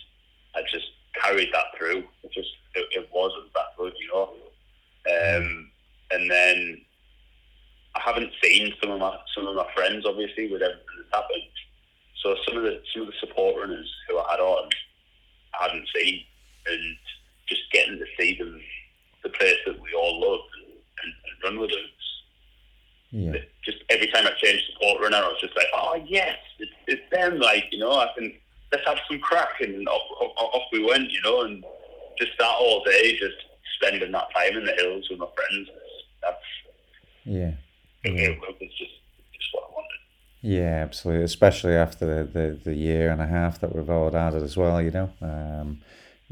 I 0.54 0.60
just 0.70 0.86
carried 1.22 1.48
that 1.52 1.66
through. 1.76 2.04
It 2.22 2.32
just, 2.32 2.50
it, 2.74 2.86
it 2.92 3.08
wasn't 3.12 3.52
that 3.54 3.76
good, 3.76 3.92
you 4.00 4.08
know. 4.08 4.34
Um, 5.08 5.70
and 6.10 6.30
then 6.30 6.80
I 7.96 8.00
haven't 8.04 8.32
seen 8.42 8.74
some 8.80 8.92
of 8.92 9.00
my 9.00 9.16
some 9.34 9.46
of 9.46 9.56
my 9.56 9.66
friends, 9.74 10.04
obviously, 10.06 10.50
with 10.50 10.62
everything 10.62 10.84
that's 10.98 11.22
happened. 11.22 11.42
So 12.22 12.36
some 12.46 12.58
of 12.58 12.64
the 12.64 12.80
some 12.92 13.02
of 13.02 13.08
the 13.08 13.14
support 13.20 13.56
runners 13.56 13.90
who 14.08 14.18
I 14.18 14.30
had 14.30 14.40
on, 14.40 14.68
I 15.58 15.64
hadn't 15.64 15.88
seen, 15.94 16.22
and 16.66 16.96
just 17.48 17.62
getting 17.72 17.98
to 17.98 18.06
see 18.18 18.36
them, 18.38 18.60
the 19.22 19.30
place 19.30 19.56
that 19.66 19.80
we 19.80 19.92
all 19.94 20.20
love, 20.20 20.40
and, 20.62 20.72
and, 20.72 21.12
and 21.12 21.44
run 21.44 21.60
with 21.60 21.70
them. 21.70 21.88
yeah, 23.10 23.40
Just 23.64 23.78
every 23.90 24.06
time 24.08 24.26
I 24.26 24.32
changed 24.42 24.64
support 24.72 25.02
runner, 25.02 25.16
I 25.16 25.28
was 25.28 25.40
just 25.40 25.56
like, 25.56 25.66
oh 25.74 26.02
yes, 26.06 26.36
it's, 26.58 26.72
it's 26.86 27.10
them. 27.10 27.38
Like 27.38 27.64
you 27.70 27.78
know, 27.78 27.92
I 27.92 28.08
can 28.16 28.32
let's 28.72 28.86
have 28.86 28.98
some 29.08 29.20
crack, 29.20 29.60
and 29.60 29.88
off, 29.88 30.02
off, 30.20 30.32
off 30.36 30.62
we 30.72 30.84
went, 30.84 31.10
you 31.10 31.20
know, 31.22 31.42
and 31.42 31.64
just 32.18 32.32
that 32.38 32.56
all 32.60 32.82
day, 32.84 33.16
just 33.18 33.36
spending 33.80 34.12
that 34.12 34.26
time 34.34 34.56
in 34.56 34.64
the 34.64 34.72
hills 34.72 35.06
with 35.10 35.18
my 35.18 35.26
friends. 35.34 35.68
That's 36.22 36.36
yeah. 37.24 37.52
it, 38.04 38.14
yeah. 38.14 38.28
it 38.30 38.40
was 38.40 38.54
just 38.58 38.90
just 39.32 39.48
what 39.52 39.64
I 39.64 39.72
wanted. 39.72 39.98
Yeah, 40.40 40.82
absolutely. 40.82 41.24
Especially 41.24 41.74
after 41.74 42.06
the, 42.06 42.24
the, 42.24 42.58
the 42.64 42.74
year 42.74 43.10
and 43.10 43.20
a 43.20 43.26
half 43.26 43.60
that 43.60 43.74
we've 43.74 43.88
all 43.90 44.10
had 44.10 44.34
as 44.34 44.56
well, 44.56 44.80
you 44.80 44.90
know. 44.90 45.10
Um, 45.20 45.80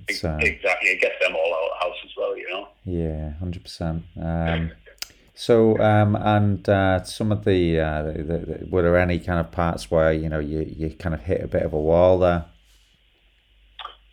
it's 0.09 0.25
uh, 0.25 0.38
exactly. 0.40 0.90
It 0.90 1.00
gets 1.00 1.14
them 1.21 1.35
all 1.35 1.55
out 1.55 1.64
of 1.64 1.71
the 1.71 1.85
house 1.85 1.97
as 2.05 2.05
well, 2.37 2.69
you 2.85 2.97
know. 2.97 3.09
yeah, 3.09 3.33
hundred 3.38 3.62
percent. 3.62 4.05
Um, 4.21 4.73
so 5.35 5.78
um, 5.78 6.16
and 6.16 6.66
uh, 6.69 7.02
some 7.05 7.31
of 7.31 7.45
the, 7.45 7.78
uh, 7.81 8.02
the, 8.02 8.12
the, 8.12 8.38
the 8.38 8.66
were 8.71 8.83
there 8.83 8.97
any 8.99 9.19
kind 9.19 9.38
of 9.38 9.52
parts 9.52 9.90
where 9.90 10.12
you 10.12 10.28
know 10.28 10.38
you, 10.38 10.61
you 10.61 10.90
kind 10.97 11.14
of 11.14 11.23
hit 11.23 11.43
a 11.43 11.49
bit 11.49 11.62
of 11.62 11.73
a 11.73 11.81
wall 11.81 12.19
there? 12.19 12.47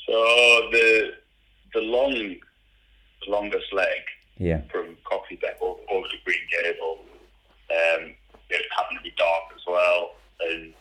So 0.08 0.13
the 0.72 1.12
the 1.74 1.80
long 1.82 2.13
the 2.13 3.32
longest 3.32 3.72
leg 3.74 4.01
Yeah, 4.38 4.62
from 4.72 4.98
Cockley 5.06 5.38
Beck 5.38 5.58
over, 5.62 5.80
over 5.89 6.08
to 6.08 6.18
Green 6.25 6.38
Gable, 6.51 7.00
um, 7.72 8.13
it 8.50 8.62
happened 8.75 9.00
to 9.00 9.03
be 9.03 9.13
dark 9.18 9.44
as 9.56 9.62
well, 9.68 10.12
and 10.42 10.74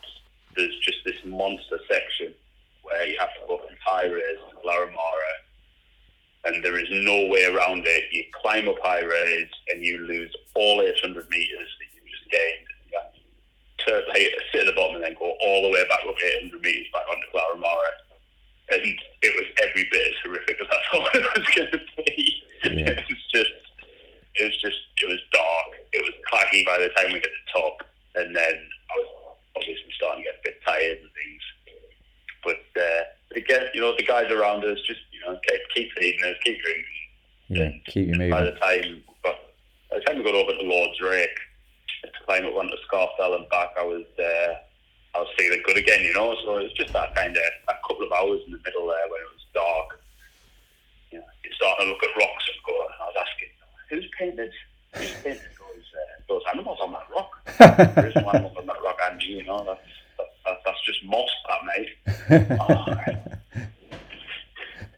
there's 0.55 0.77
just 0.79 0.97
this 1.05 1.15
monster 1.25 1.79
section 1.89 2.33
where 2.83 3.07
you 3.07 3.17
have 3.17 3.33
to 3.33 3.47
go 3.47 3.57
from 3.57 3.75
High 3.85 4.07
Raise 4.07 4.37
to 4.49 4.55
Glaramara, 4.57 5.33
and 6.45 6.63
there 6.63 6.77
is 6.77 6.82
no 6.93 7.27
way 7.27 7.45
around 7.45 7.83
it. 7.85 8.05
You 8.11 8.23
climb 8.41 8.67
up 8.69 8.75
High 8.81 9.03
Raise 9.03 9.49
and 9.69 9.83
you 9.83 9.99
lose 9.99 10.33
all 10.55 10.81
800 10.81 11.29
metres 11.29 11.69
that 11.79 11.87
you 11.93 12.01
just 12.09 12.31
gained. 12.31 12.67
You 14.15 14.31
to 14.31 14.41
sit 14.51 14.61
at 14.61 14.65
the 14.67 14.73
bottom 14.73 14.95
and 14.95 15.03
then 15.03 15.15
go 15.19 15.35
all 15.41 15.61
the 15.63 15.69
way 15.69 15.83
back 15.89 15.99
up 16.07 16.15
800 16.15 16.61
metres 16.61 16.87
back 16.93 17.03
onto 17.09 17.27
Glaramara. 17.33 17.91
And 18.71 18.81
it 19.21 19.33
was 19.35 19.45
every 19.61 19.87
bit 19.91 20.07
as 20.07 20.13
horrific 20.23 20.57
as 20.61 20.67
I 20.71 20.79
thought 20.91 21.15
it 21.15 21.37
was 21.37 21.47
going 21.55 21.71
to 21.71 21.79
be. 21.97 22.43
Yeah. 22.63 22.95
It 22.95 23.05
was 23.09 23.23
just, 23.33 23.51
it 24.35 24.43
was 24.45 24.61
just, 24.61 24.79
it 25.01 25.07
was 25.07 25.19
dark. 25.33 25.83
It 25.91 26.01
was 26.01 26.13
claggy 26.31 26.65
by 26.65 26.79
the 26.79 26.89
time 26.95 27.11
we 27.11 27.19
get 27.19 27.23
to 27.23 27.29
the 27.29 27.59
top, 27.59 27.83
and 28.15 28.35
then 28.35 28.55
I 28.55 28.93
was 28.97 29.35
obviously 29.57 29.91
starting 29.95 30.23
to 30.23 30.31
get 30.31 30.39
a 30.39 30.43
bit 30.43 30.61
tired 30.65 30.97
and 30.99 31.11
things. 31.11 31.43
But 32.43 32.81
uh, 32.81 33.03
again, 33.35 33.67
you 33.73 33.81
know, 33.81 33.95
the 33.97 34.03
guys 34.03 34.31
around 34.31 34.63
us 34.63 34.79
just, 34.87 35.01
you 35.11 35.19
know, 35.21 35.37
keep, 35.47 35.61
keep 35.75 35.91
feeding 35.99 36.23
us, 36.23 36.37
keep 36.43 36.57
drinking. 36.63 36.85
yeah. 37.49 37.82
Keep 37.93 38.07
you 38.07 38.13
By 38.17 38.25
moving. 38.41 38.45
the 38.45 38.59
time 38.59 38.81
we 38.81 39.03
got, 39.23 39.35
by 39.91 39.97
the 39.99 40.03
time 40.05 40.17
we 40.17 40.23
got 40.23 40.33
over 40.33 40.51
to 40.51 40.63
Lord's 40.65 40.99
Rake 40.99 41.37
to 42.03 42.09
climb 42.25 42.45
up 42.45 42.55
onto 42.55 42.73
Scafell 42.89 43.35
and 43.37 43.47
back, 43.49 43.69
I 43.79 43.83
was 43.85 44.01
uh, 44.17 44.53
I 45.15 45.19
was 45.21 45.27
feeling 45.37 45.61
good 45.63 45.77
again, 45.77 46.03
you 46.03 46.11
know. 46.15 46.33
So 46.43 46.57
it 46.57 46.63
was 46.63 46.73
just 46.73 46.91
that 46.93 47.13
kind 47.15 47.37
of 47.37 47.43
a 47.69 47.73
couple 47.87 48.05
of 48.07 48.11
hours 48.11 48.41
in 48.47 48.53
the 48.53 48.57
middle 48.65 48.87
there 48.87 49.05
when 49.13 49.21
it 49.21 49.29
was 49.29 49.45
dark. 49.53 50.01
You 51.11 51.19
know, 51.19 51.25
you 51.45 51.51
start 51.53 51.79
to 51.81 51.85
look 51.85 52.01
at 52.01 52.09
rocks 52.17 52.45
and 52.49 52.57
go. 52.65 52.73
I 52.73 53.05
was 53.05 53.15
asking, 53.21 53.49
who's 53.91 54.09
painted? 54.17 54.51
Who's 54.95 55.13
painted 55.21 55.53
those 55.61 55.85
uh, 55.93 56.21
those 56.27 56.41
animals 56.51 56.79
on 56.81 56.93
that 56.93 57.05
rock? 57.13 57.29
There 57.95 58.07
is 58.07 58.15
animals 58.17 58.57
on 58.57 58.65
that 58.65 58.81
rock, 58.83 58.97
Angie. 59.11 59.27
You 59.37 59.43
know, 59.45 59.63
that's 59.65 59.79
that, 60.17 60.29
that, 60.45 60.57
that's 60.65 60.81
just 60.83 61.05
moss, 61.05 61.29
that 61.47 61.61
mate. 61.69 62.57
Oh, 62.59 62.85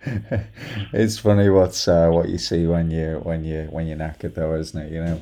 it's 0.93 1.19
funny 1.19 1.49
what's 1.49 1.87
uh, 1.87 2.09
what 2.09 2.29
you 2.29 2.37
see 2.37 2.67
when 2.67 2.91
you 2.91 3.19
when 3.23 3.43
you 3.43 3.67
when 3.71 3.87
you're 3.87 3.97
knackered 3.97 4.35
though, 4.35 4.55
isn't 4.55 4.81
it? 4.81 4.91
You 4.91 5.03
know. 5.03 5.21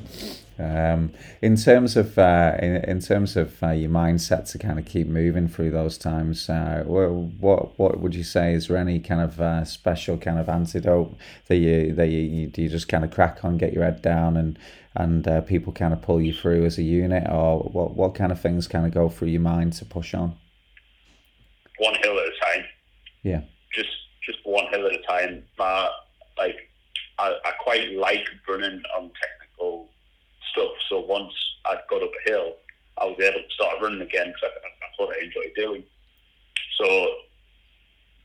Um, 0.56 1.12
in 1.42 1.56
terms 1.56 1.96
of 1.96 2.16
uh, 2.16 2.56
in, 2.60 2.76
in 2.76 3.00
terms 3.00 3.36
of 3.36 3.60
uh, 3.62 3.70
your 3.70 3.90
mindset 3.90 4.50
to 4.52 4.58
kind 4.58 4.78
of 4.78 4.84
keep 4.84 5.08
moving 5.08 5.48
through 5.48 5.72
those 5.72 5.98
times, 5.98 6.48
uh, 6.48 6.84
what, 6.86 7.76
what 7.76 7.98
would 7.98 8.14
you 8.14 8.22
say? 8.22 8.54
Is 8.54 8.68
there 8.68 8.76
any 8.76 9.00
kind 9.00 9.20
of 9.20 9.40
uh, 9.40 9.64
special 9.64 10.16
kind 10.16 10.38
of 10.38 10.48
antidote 10.48 11.16
that 11.48 11.56
you 11.56 11.92
that 11.94 12.06
you, 12.06 12.20
you 12.20 12.46
do 12.46 12.62
you 12.62 12.68
just 12.68 12.88
kind 12.88 13.04
of 13.04 13.10
crack 13.10 13.44
on, 13.44 13.56
get 13.56 13.72
your 13.72 13.82
head 13.82 14.00
down, 14.00 14.36
and 14.36 14.58
and 14.94 15.26
uh, 15.26 15.40
people 15.40 15.72
kind 15.72 15.92
of 15.92 16.02
pull 16.02 16.20
you 16.20 16.32
through 16.32 16.64
as 16.64 16.78
a 16.78 16.82
unit, 16.82 17.28
or 17.28 17.60
what 17.60 17.96
what 17.96 18.14
kind 18.14 18.30
of 18.30 18.40
things 18.40 18.68
kind 18.68 18.86
of 18.86 18.92
go 18.92 19.08
through 19.08 19.28
your 19.28 19.40
mind 19.40 19.72
to 19.72 19.84
push 19.84 20.14
on? 20.14 20.36
one 21.78 21.94
hill 22.02 22.18
at 22.18 22.26
a 22.26 22.32
time. 22.44 22.64
Yeah, 23.22 23.40
just 23.74 23.90
just 24.26 24.38
one 24.44 24.66
hill 24.70 24.86
at 24.86 24.92
a 24.92 25.02
time. 25.02 25.44
Uh, 25.58 25.88
like 26.38 26.70
I, 27.18 27.34
I 27.44 27.52
quite 27.62 27.92
like 27.92 28.26
running 28.48 28.82
on 28.96 29.10
technical 29.20 29.88
stuff. 30.52 30.72
So 30.88 31.00
once 31.00 31.32
I'd 31.66 31.82
got 31.88 32.02
up 32.02 32.10
a 32.26 32.30
hill, 32.30 32.54
I 32.98 33.06
was 33.06 33.18
able 33.20 33.40
to 33.40 33.54
start 33.54 33.76
running 33.82 34.02
again 34.02 34.28
because 34.28 34.40
that's 34.80 34.98
what 34.98 35.16
I 35.16 35.24
enjoy 35.24 35.52
doing. 35.56 35.84
So 36.78 37.08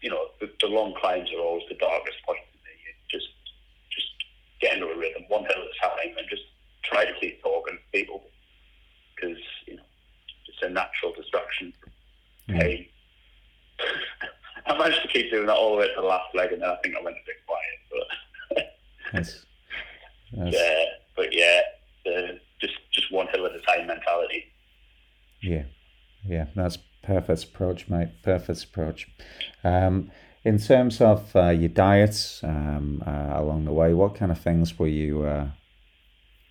you 0.02 0.10
know, 0.10 0.28
the, 0.40 0.50
the 0.62 0.68
long 0.68 0.94
climbs 1.00 1.30
are 1.34 1.42
always 1.42 1.64
the 1.70 1.76
darkest 1.76 2.18
point 2.26 2.40
for 2.52 2.58
me. 2.58 2.72
Just 3.12 3.28
just 3.92 4.08
get 4.62 4.74
into 4.76 4.88
a 4.88 4.98
rhythm, 4.98 5.24
one 5.28 5.44
hill 5.44 5.52
at 5.52 5.58
a 5.58 5.96
time, 5.96 6.18
and 6.18 6.28
just 6.30 6.44
try 6.84 7.06
to 7.06 7.14
keep 7.20 7.42
talking 7.44 7.78
to 7.78 7.98
people 7.98 8.24
because 9.16 9.38
you 9.68 9.76
know 9.76 9.84
it's 10.48 10.64
a 10.64 10.70
natural 10.70 11.14
distraction 11.14 11.74
from 11.82 12.56
Yeah. 12.56 12.78
I 14.70 14.78
managed 14.78 15.02
to 15.02 15.08
keep 15.08 15.32
doing 15.32 15.48
that 15.48 15.56
all 15.56 15.72
the 15.72 15.78
way 15.78 15.88
to 15.88 16.02
the 16.02 16.08
last 16.08 16.34
leg, 16.36 16.52
and 16.52 16.62
then 16.62 16.70
I 16.70 16.76
think 16.78 16.96
I 16.96 17.02
went 17.02 17.18
a 17.18 17.26
bit 17.26 17.36
quiet. 17.46 18.06
But 18.54 18.64
that's, 19.14 19.46
that's 20.34 20.56
yeah, 20.56 20.84
but 21.16 21.34
yeah, 21.34 21.62
the, 22.06 22.40
just 22.62 22.76
just 22.92 23.12
one 23.12 23.28
hill 23.34 23.46
at 23.46 23.56
a 23.56 23.62
time 23.62 23.88
mentality. 23.88 24.46
Yeah, 25.42 25.64
yeah, 26.26 26.46
that's 26.56 26.78
perfect 27.04 27.44
approach, 27.44 27.90
mate. 27.90 28.10
Perfect 28.24 28.64
approach. 28.64 29.08
Um, 29.64 30.12
in 30.44 30.58
terms 30.58 31.02
of 31.02 31.36
uh, 31.36 31.50
your 31.50 31.70
diets 31.70 32.44
um, 32.44 33.04
uh, 33.06 33.40
along 33.40 33.66
the 33.66 33.74
way, 33.74 33.94
what 33.94 34.16
kind 34.16 34.32
of 34.32 34.40
things 34.40 34.78
were 34.78 34.88
you 34.88 35.24
uh, 35.24 35.48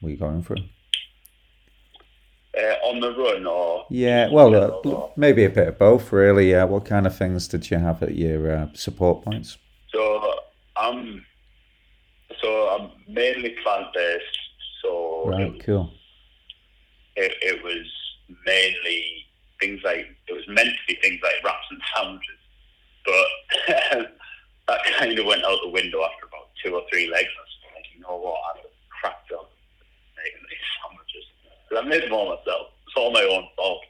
were 0.02 0.10
you 0.10 0.16
going 0.16 0.42
through? 0.42 0.56
On 2.88 3.00
the 3.00 3.10
run, 3.12 3.44
or 3.46 3.84
Yeah, 3.90 4.28
well, 4.30 4.54
uh, 4.54 4.68
Or- 4.68 5.12
maybe 5.16 5.44
a 5.44 5.50
bit 5.50 5.68
of 5.68 5.78
both, 5.78 6.10
really. 6.12 6.54
Uh, 6.54 6.66
what 6.66 6.84
kind 6.86 7.06
of 7.06 7.14
things 7.16 7.46
did 7.48 7.70
you 7.70 7.76
have 7.78 8.02
at 8.02 8.14
your 8.14 8.50
uh, 8.50 8.66
support 8.74 9.24
points? 9.24 9.58
so 9.92 10.34
I'm 10.76 11.24
so 12.40 12.48
I'm 12.68 12.90
mainly 13.12 13.56
plant 13.62 13.86
based. 13.94 14.38
So 14.82 15.24
it 15.24 15.30
Right, 15.30 15.52
was 15.52 15.62
cool. 15.64 15.92
it, 17.16 17.32
it 17.42 17.62
was 17.64 17.86
mainly 18.46 19.02
things 19.60 19.80
like 19.84 20.06
it 20.28 20.32
was 20.32 20.46
meant 20.48 20.68
to 20.70 20.82
be 20.94 20.94
things 21.02 21.20
like 21.22 21.34
wraps 21.44 21.66
and 21.70 21.80
sandwiches, 21.94 22.42
but 23.04 23.26
that 24.68 24.84
kind 24.98 25.18
of 25.18 25.26
went 25.26 25.44
out 25.44 25.58
the 25.64 25.70
window 25.70 26.02
after 26.04 26.26
about 26.26 26.48
two 26.64 26.74
or 26.74 26.82
three 26.90 27.10
legs. 27.10 27.28
I 27.36 27.40
was 27.42 27.74
like, 27.74 27.84
you 27.94 28.00
know 28.02 28.16
what, 28.16 28.38
I'm 28.54 28.62
crap 29.00 29.28
job 29.28 29.46
making 30.16 30.46
these 30.48 30.66
sandwiches. 30.80 31.24
'Cause 31.68 31.78
I 31.84 31.88
made 31.88 32.02
them 32.04 32.12
all 32.12 32.36
myself. 32.36 32.68
It's 32.88 32.96
all 32.96 33.12
my 33.12 33.22
own 33.22 33.46
fault. 33.54 33.84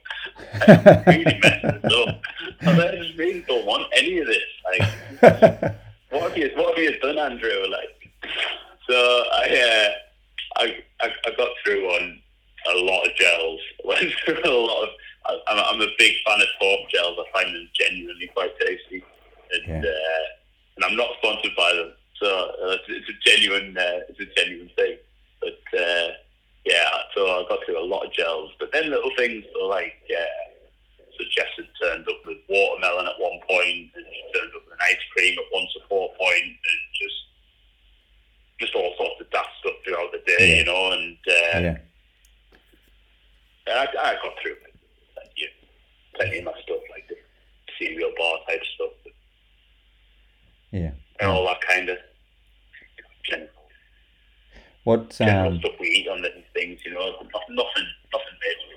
I 0.67 1.03
really 1.07 1.39
messed 1.41 1.81
this 1.83 1.93
up. 1.93 2.21
I 2.63 2.95
just 2.97 3.17
really 3.17 3.41
don't 3.47 3.65
want 3.65 3.87
any 3.95 4.19
of 4.19 4.27
this. 4.27 4.43
Like, 4.65 4.81
what 6.09 6.23
have 6.29 6.37
you 6.37 6.51
what 6.55 6.75
have 6.77 6.83
you 6.83 6.99
done, 6.99 7.17
Andrew? 7.17 7.65
Like, 7.71 8.11
so 8.89 8.95
I 9.31 9.45
uh, 10.57 10.61
I, 10.61 10.83
I 11.01 11.09
I 11.25 11.31
got 11.37 11.49
through 11.63 11.85
on 11.87 12.19
a 12.73 12.77
lot 12.79 13.05
of 13.07 13.15
gels. 13.15 13.59
Went 13.85 14.11
through 14.25 14.43
a 14.43 14.49
lot 14.51 14.83
of. 14.83 14.89
I, 15.27 15.39
I'm, 15.47 15.75
I'm 15.75 15.81
a 15.81 15.91
big 15.97 16.13
fan 16.27 16.41
of 16.41 16.47
Torq 16.61 16.89
gels. 16.89 17.17
I 17.19 17.41
find 17.41 17.55
them 17.55 17.69
genuinely 17.79 18.27
quite 18.35 18.51
tasty, 18.59 19.01
and 19.53 19.83
Yeah. 19.83 19.89
uh, 19.89 20.25
and 20.75 20.85
I'm 20.85 20.97
not 20.97 21.09
sponsored 21.19 21.55
by 21.55 21.73
them, 21.73 21.93
so 22.21 22.27
uh, 22.27 22.75
it's, 22.75 22.83
it's 22.89 23.09
a 23.09 23.29
genuine 23.29 23.77
uh, 23.77 23.99
it's 24.09 24.19
a 24.19 24.25
genuine 24.41 24.69
thing. 24.75 24.97
But 25.39 25.79
uh, 25.79 26.07
yeah, 26.69 26.93
so 27.15 27.25
I 27.25 27.45
got 27.49 27.59
through 27.65 27.81
a 27.81 27.85
lot 27.89 28.05
of 28.05 28.13
gels. 28.13 28.51
But 28.59 28.69
then 28.71 28.89
little 28.89 29.11
things 29.17 29.43
like. 29.67 29.97
Uh, 30.09 30.45
so 31.17 31.25
Jess 31.35 31.51
had 31.57 31.67
turned 31.81 32.07
up 32.07 32.15
with 32.25 32.37
watermelon 32.47 33.07
at 33.07 33.19
one 33.19 33.39
point, 33.49 33.91
and 33.93 34.05
she 34.07 34.23
turned 34.39 34.53
up 34.55 34.63
with 34.63 34.73
an 34.73 34.79
ice 34.87 35.03
cream 35.13 35.35
at 35.37 35.45
one 35.51 35.67
support 35.73 36.17
point, 36.17 36.43
and 36.45 36.81
just 37.01 37.19
just 38.61 38.75
all 38.75 38.93
sorts 38.97 39.19
of 39.19 39.29
daft 39.31 39.49
stuff 39.59 39.73
throughout 39.83 40.11
the 40.13 40.21
day, 40.25 40.49
Yeah. 40.51 40.55
you 40.59 40.65
know. 40.65 40.91
And 40.93 41.17
uh, 41.27 41.59
yeah, 41.59 41.77
I, 43.67 43.87
I 43.99 44.13
got 44.23 44.33
through. 44.41 44.55
Plenty 45.13 45.43
of, 45.43 45.51
plenty 46.15 46.37
of 46.39 46.45
my 46.45 46.53
stuff, 46.63 46.79
like 46.91 47.07
the 47.09 47.15
cereal 47.77 48.11
bar 48.17 48.37
type 48.47 48.63
stuff, 48.75 48.91
yeah. 50.71 50.91
and 51.19 51.31
all 51.31 51.45
that 51.47 51.59
kind 51.67 51.89
of 51.89 51.97
general, 53.25 53.49
What? 54.89 55.21
Um, 55.21 55.59
stuff 55.59 55.73
we 55.79 55.87
eat 55.87 56.07
on 56.07 56.25
things, 56.55 56.79
you 56.83 56.91
know. 56.95 57.11
Nothing, 57.21 57.55
nothing, 57.55 57.87
nothing 58.11 58.35
major 58.41 58.69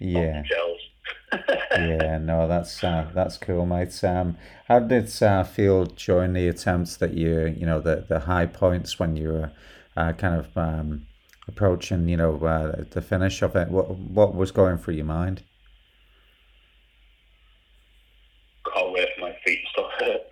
yeah. 0.00 0.42
Yeah, 1.72 2.18
no, 2.18 2.48
that's 2.48 2.82
uh, 2.82 3.06
that's 3.14 3.36
cool, 3.36 3.64
mate. 3.64 4.02
Um, 4.02 4.36
how 4.66 4.80
did 4.80 5.04
it 5.04 5.22
uh, 5.22 5.44
feel 5.44 5.84
during 5.84 6.32
the 6.32 6.48
attempts 6.48 6.96
that 6.96 7.14
you, 7.14 7.54
you 7.56 7.64
know, 7.64 7.80
the 7.80 8.04
the 8.08 8.18
high 8.18 8.46
points 8.46 8.98
when 8.98 9.14
you 9.14 9.28
were 9.28 9.52
uh, 9.96 10.12
kind 10.14 10.34
of 10.34 10.56
um, 10.56 11.06
approaching, 11.46 12.08
you 12.08 12.16
know, 12.16 12.36
uh, 12.44 12.82
the 12.90 13.00
finish 13.00 13.40
of 13.42 13.54
it? 13.54 13.68
What 13.68 13.90
what 13.94 14.34
was 14.34 14.50
going 14.50 14.78
through 14.78 14.94
your 14.94 15.04
mind? 15.04 15.44
Can't 18.74 18.92
wait 18.92 19.08
for 19.14 19.20
my 19.20 19.36
feet 19.44 19.60
to 19.62 19.68
stop 19.70 19.90
hurt. 20.00 20.26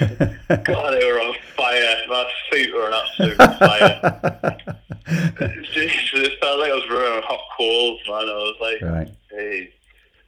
God, 0.00 0.92
they 0.92 1.06
were 1.06 1.20
on 1.20 1.34
fire. 1.56 1.96
My 2.08 2.30
feet 2.50 2.74
were 2.74 2.86
on 2.86 2.94
absolute 2.94 3.36
fire. 3.58 4.74
It 5.80 6.40
felt 6.40 6.58
like 6.58 6.70
I 6.70 6.74
was 6.74 6.88
running 6.90 7.12
on 7.12 7.22
hot 7.22 7.40
coals, 7.56 8.00
man. 8.06 8.16
I 8.16 8.36
was 8.36 8.56
like, 8.60 8.82
right. 8.82 9.14
hey. 9.30 9.72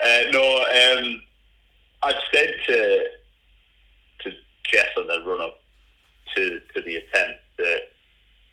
Uh, 0.00 0.30
no, 0.30 0.56
um, 0.58 1.22
I'd 2.02 2.14
said 2.32 2.54
to 2.66 3.04
to 4.20 4.32
Jess 4.64 4.88
on 4.96 5.06
the 5.06 5.22
run 5.26 5.40
up 5.40 5.60
to, 6.36 6.60
to 6.74 6.82
the 6.82 6.96
attempt 6.96 7.40
that 7.58 7.80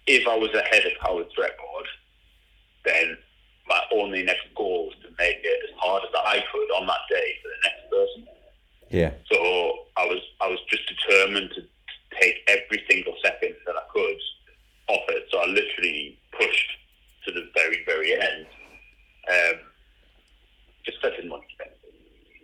if 0.07 0.27
I 0.27 0.35
was 0.35 0.53
ahead 0.53 0.85
of 0.85 0.93
Howard's 1.01 1.37
record, 1.37 1.87
then 2.83 3.17
my 3.67 3.81
only 3.93 4.23
next 4.23 4.47
goal 4.55 4.87
was 4.87 4.95
to 5.03 5.09
make 5.17 5.37
it 5.43 5.69
as 5.69 5.75
hard 5.77 6.03
as 6.03 6.09
I 6.15 6.43
could 6.51 6.81
on 6.81 6.87
that 6.87 6.99
day 7.09 7.35
for 7.41 7.49
the 7.49 7.69
next 7.69 7.89
person. 7.91 8.36
Yeah. 8.89 9.11
So 9.31 9.37
I 9.97 10.05
was 10.05 10.21
I 10.41 10.47
was 10.47 10.59
just 10.69 10.83
determined 10.87 11.51
to 11.55 11.61
take 12.19 12.35
every 12.47 12.83
single 12.89 13.15
second 13.23 13.55
that 13.65 13.75
I 13.75 13.83
could 13.93 14.17
off 14.89 15.03
it. 15.09 15.27
So 15.31 15.39
I 15.39 15.45
literally 15.47 16.17
pushed 16.37 16.69
to 17.25 17.31
the 17.33 17.49
very 17.55 17.83
very 17.85 18.13
end. 18.13 18.45
Um, 19.29 19.59
just 20.85 20.97
I 21.03 21.09
didn't 21.09 21.29
want 21.29 21.43
to 21.43 21.53
spend 21.53 21.71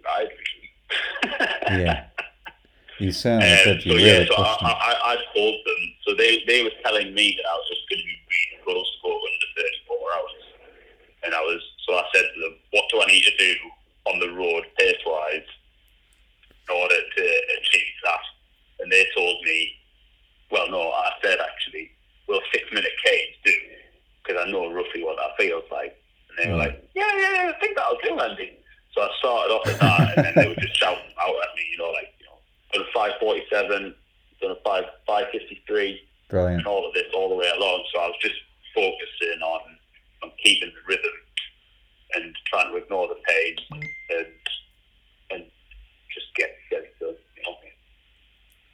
right. 0.05 0.29
Yeah. 1.71 2.05
You 2.99 3.11
certainly 3.11 3.47
Um, 3.47 3.81
so 3.81 3.89
You 3.89 3.99
yeah, 3.99 4.25
so 4.27 4.35
I. 4.35 4.69
I, 4.69 5.13
I 5.13 5.15
told 5.33 5.55
them. 5.65 5.81
So 6.05 6.13
they 6.15 6.43
they 6.45 6.63
were 6.63 6.75
telling 6.83 7.13
me 7.13 7.35
that 7.37 7.47
I 7.49 7.53
was 7.55 7.67
just 7.69 7.89
going 7.89 7.99
to 8.01 8.05
be 8.05 8.17
really 8.29 8.63
close 8.63 8.85
to 8.85 8.97
go 9.01 9.15
under 9.15 9.49
34 9.57 9.97
hours, 10.15 10.43
and 11.23 11.33
I 11.33 11.41
was. 11.41 11.61
So 11.87 11.95
I 11.95 12.03
said 12.13 12.23
to 12.35 12.41
them, 12.41 12.55
"What 12.71 12.85
do 12.91 13.01
I 13.01 13.05
need 13.07 13.23
to 13.23 13.37
do 13.37 13.53
on 14.05 14.19
the 14.19 14.29
road 14.31 14.63
pace 14.77 15.01
wise 15.05 15.47
order 16.73 16.95
to 16.95 17.23
achieve 17.59 17.93
that?" 18.03 18.19
And 18.79 18.91
they 18.91 19.05
told 19.15 19.43
me, 19.43 19.75
"Well, 20.49 20.69
no." 20.69 20.91
I 20.91 21.11
said 21.23 21.39
actually, 21.39 21.91
"Will 22.27 22.41
six 22.51 22.63
minute 22.71 22.91
K's 23.05 23.35
do?" 23.45 23.53
Because 24.23 24.45
I 24.45 24.51
know 24.51 24.71
roughly 24.71 25.03
what 25.03 25.17
that 25.17 25.37
feels 25.37 25.63
like. 25.71 25.95
And 26.29 26.37
they 26.37 26.51
were 26.51 26.57
like, 26.57 26.83
"Yeah, 26.95 27.09
yeah, 27.17 27.33
yeah, 27.33 27.51
I 27.55 27.59
think 27.59 27.77
that'll 27.77 27.99
do, 28.03 28.19
Andy." 28.19 28.57
So 28.93 29.01
I 29.01 29.09
started 29.19 29.53
off 29.53 29.67
at 29.67 29.79
that, 29.79 30.17
and 30.17 30.25
then 30.25 30.33
they 30.35 30.47
were 30.49 30.61
just 30.61 30.77
shouting 30.77 31.13
out 31.19 31.35
at 31.41 31.55
me, 31.57 31.65
you 31.71 31.77
know, 31.79 31.89
like, 31.89 32.13
you 32.19 32.25
know, 32.29 32.37
done 32.73 32.85
a 32.87 32.91
547, 32.93 33.95
done 34.39 34.51
a 34.51 34.55
5, 34.63 34.83
553, 35.07 35.99
Brilliant. 36.29 36.57
and 36.59 36.67
all 36.67 36.87
of 36.87 36.93
this 36.93 37.09
all 37.15 37.29
the 37.29 37.35
way 37.35 37.49
along. 37.57 37.83
So 37.91 37.99
I 37.99 38.07
was 38.07 38.17
just 38.21 38.37
focusing 38.75 39.41
on, 39.41 39.61
on 40.21 40.31
keeping 40.43 40.69
the 40.69 40.81
rhythm 40.87 41.11
and 42.15 42.35
trying 42.45 42.69
to 42.69 42.77
ignore 42.77 43.07
the 43.07 43.17
pain 43.27 43.55
and 43.71 43.83
and 44.09 44.27
just 46.13 46.27
get 46.35 46.49
get 46.69 46.81
it 46.83 46.95
done. 46.99 47.15
You 47.37 47.43
know? 47.43 47.57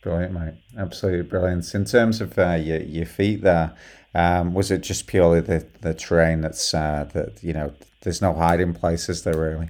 Brilliant, 0.01 0.33
mate. 0.33 0.53
Absolutely 0.77 1.23
brilliant. 1.23 1.73
In 1.73 1.85
terms 1.85 2.21
of 2.21 2.37
uh, 2.37 2.53
your 2.53 2.81
your 2.81 3.05
feet, 3.05 3.41
there, 3.41 3.73
um, 4.15 4.53
was 4.53 4.71
it 4.71 4.81
just 4.81 5.07
purely 5.07 5.41
the, 5.41 5.65
the 5.81 5.93
terrain 5.93 6.41
that's 6.41 6.73
uh, 6.73 7.09
that 7.13 7.43
you 7.43 7.53
know? 7.53 7.73
There's 8.01 8.21
no 8.21 8.33
hiding 8.33 8.73
places 8.73 9.23
there 9.23 9.37
really. 9.37 9.69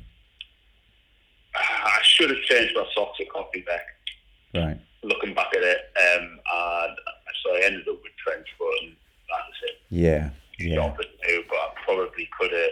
I 1.55 1.99
should 2.03 2.29
have 2.29 2.41
changed 2.43 2.75
my 2.75 2.85
socks 2.93 3.17
at 3.19 3.29
Cockley 3.29 3.61
Beck. 3.61 3.81
Right. 4.53 4.79
Looking 5.03 5.33
back 5.33 5.47
at 5.55 5.63
it, 5.63 5.79
um, 5.97 6.23
and 6.23 6.97
so 7.43 7.55
I 7.55 7.61
ended 7.65 7.87
up 7.87 7.99
with 8.03 8.11
trench 8.23 8.47
foot 8.57 8.75
and 8.83 8.95
that's 9.29 9.63
it. 9.63 9.75
Yeah. 9.89 10.29
Yeah. 10.59 10.75
job 10.75 10.97
but 10.97 11.07
I 11.57 11.69
probably 11.85 12.29
could 12.37 12.51
have. 12.51 12.71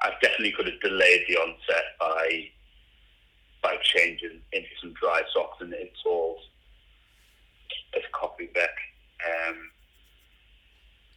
I 0.00 0.12
definitely 0.22 0.52
could 0.52 0.66
have 0.66 0.80
delayed 0.80 1.24
the 1.28 1.36
onset 1.36 1.84
by 2.00 2.48
by 3.62 3.76
changing 3.82 4.40
into 4.52 4.68
some 4.80 4.94
dry 4.94 5.22
socks 5.34 5.58
and 5.60 5.72
insoles 5.72 6.38
as 7.96 8.02
Cockley 8.12 8.48
Beck. 8.54 8.70
Um, 9.26 9.56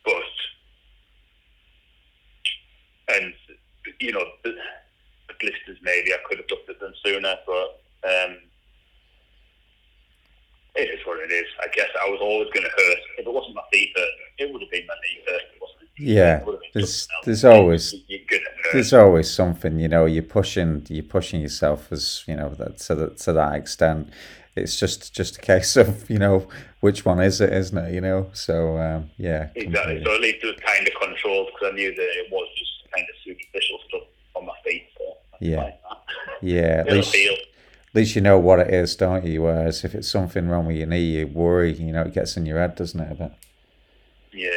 but 0.04 0.24
and 3.16 3.34
you 4.00 4.12
know 4.12 4.26
the, 4.44 4.52
the 4.52 5.34
blisters 5.40 5.78
maybe 5.84 6.14
I 6.14 6.18
could 6.28 6.40
have 6.40 6.48
looked 6.50 6.70
at 6.70 6.80
them 6.80 6.94
sooner, 7.06 7.36
but 7.46 7.82
um, 8.04 8.38
it 10.76 10.90
is 10.90 11.06
what 11.06 11.20
it 11.20 11.32
is. 11.32 11.46
I 11.62 11.68
guess 11.76 11.90
I 12.02 12.10
was 12.10 12.20
always 12.22 12.50
going 12.54 12.66
to 12.66 12.72
hurt. 12.72 13.00
If 13.18 13.28
it 13.28 13.34
wasn't 13.34 13.56
my 13.56 13.64
feet 13.72 13.92
hurt, 13.96 14.10
it 14.40 14.52
would 14.52 14.62
have 14.62 14.72
been 14.72 14.88
my 14.88 14.96
knee 15.04 15.24
hurt. 15.28 15.42
It 15.42 15.62
wasn't. 15.62 15.90
Yeah. 16.14 16.38
It 16.40 16.46
would 16.46 16.54
have 16.54 16.62
been 16.62 16.70
There's 16.74 17.08
there's 17.26 17.46
always 17.46 17.94
You- 17.94 18.02
you're 18.08 18.20
gonna 18.30 18.44
hurt. 18.64 18.74
there's 18.74 18.94
always 18.94 19.30
something 19.30 19.80
you 19.80 19.88
know 19.88 20.06
you're 20.06 20.24
pushing 20.40 20.86
you're 20.90 21.04
pushing 21.18 21.42
yourself 21.42 21.92
as 21.92 22.24
you 22.28 22.36
know 22.36 22.50
that 22.60 22.78
to 22.86 22.96
that 22.96 23.18
to 23.26 23.34
that 23.34 23.54
extent 23.56 24.10
it's 24.56 24.78
just 24.80 25.14
just 25.14 25.38
a 25.38 25.42
case 25.42 25.76
of 25.78 26.10
you 26.10 26.18
know 26.20 26.48
which 26.82 27.06
one 27.06 27.20
is 27.22 27.40
it 27.42 27.52
isn't 27.54 27.78
it 27.86 27.94
you 27.94 28.02
know 28.02 28.30
so 28.34 28.78
um, 28.78 29.10
yeah 29.18 29.50
Exactly. 29.56 29.96
completely. 29.96 30.04
So 30.06 30.16
at 30.16 30.22
least 30.22 30.44
it 30.44 30.48
was 30.48 30.60
kind 30.74 30.88
of 30.88 30.94
controlled 31.06 31.48
because 31.54 31.72
I 31.72 31.76
knew 31.76 31.92
that 31.96 32.10
it 32.22 32.28
was 32.32 32.48
just 32.60 32.72
kind 32.94 33.06
of 33.10 33.16
superficial 33.24 33.80
stuff 33.88 34.04
on 34.36 34.46
my 34.46 34.54
feet. 34.66 34.84
So 34.98 35.04
Yeah. 35.40 35.72
yeah 36.42 36.84
at 36.86 36.92
least 36.96 37.16
at 37.16 37.96
least 37.96 38.16
you 38.16 38.22
know 38.22 38.40
what 38.40 38.60
it 38.60 38.74
is 38.74 38.96
don't 38.96 39.26
you 39.26 39.42
whereas 39.44 39.84
if 39.84 39.94
it's 39.96 40.08
something 40.10 40.48
wrong 40.50 40.66
with 40.68 40.78
your 40.78 40.88
knee 40.88 41.02
you 41.18 41.28
worry 41.28 41.72
you 41.74 41.92
know 41.94 42.04
it 42.04 42.14
gets 42.14 42.38
in 42.38 42.46
your 42.46 42.58
head 42.60 42.76
doesn't 42.76 43.00
it 43.00 43.12
a 43.12 43.16
bit 43.16 43.32
Yeah. 44.34 44.50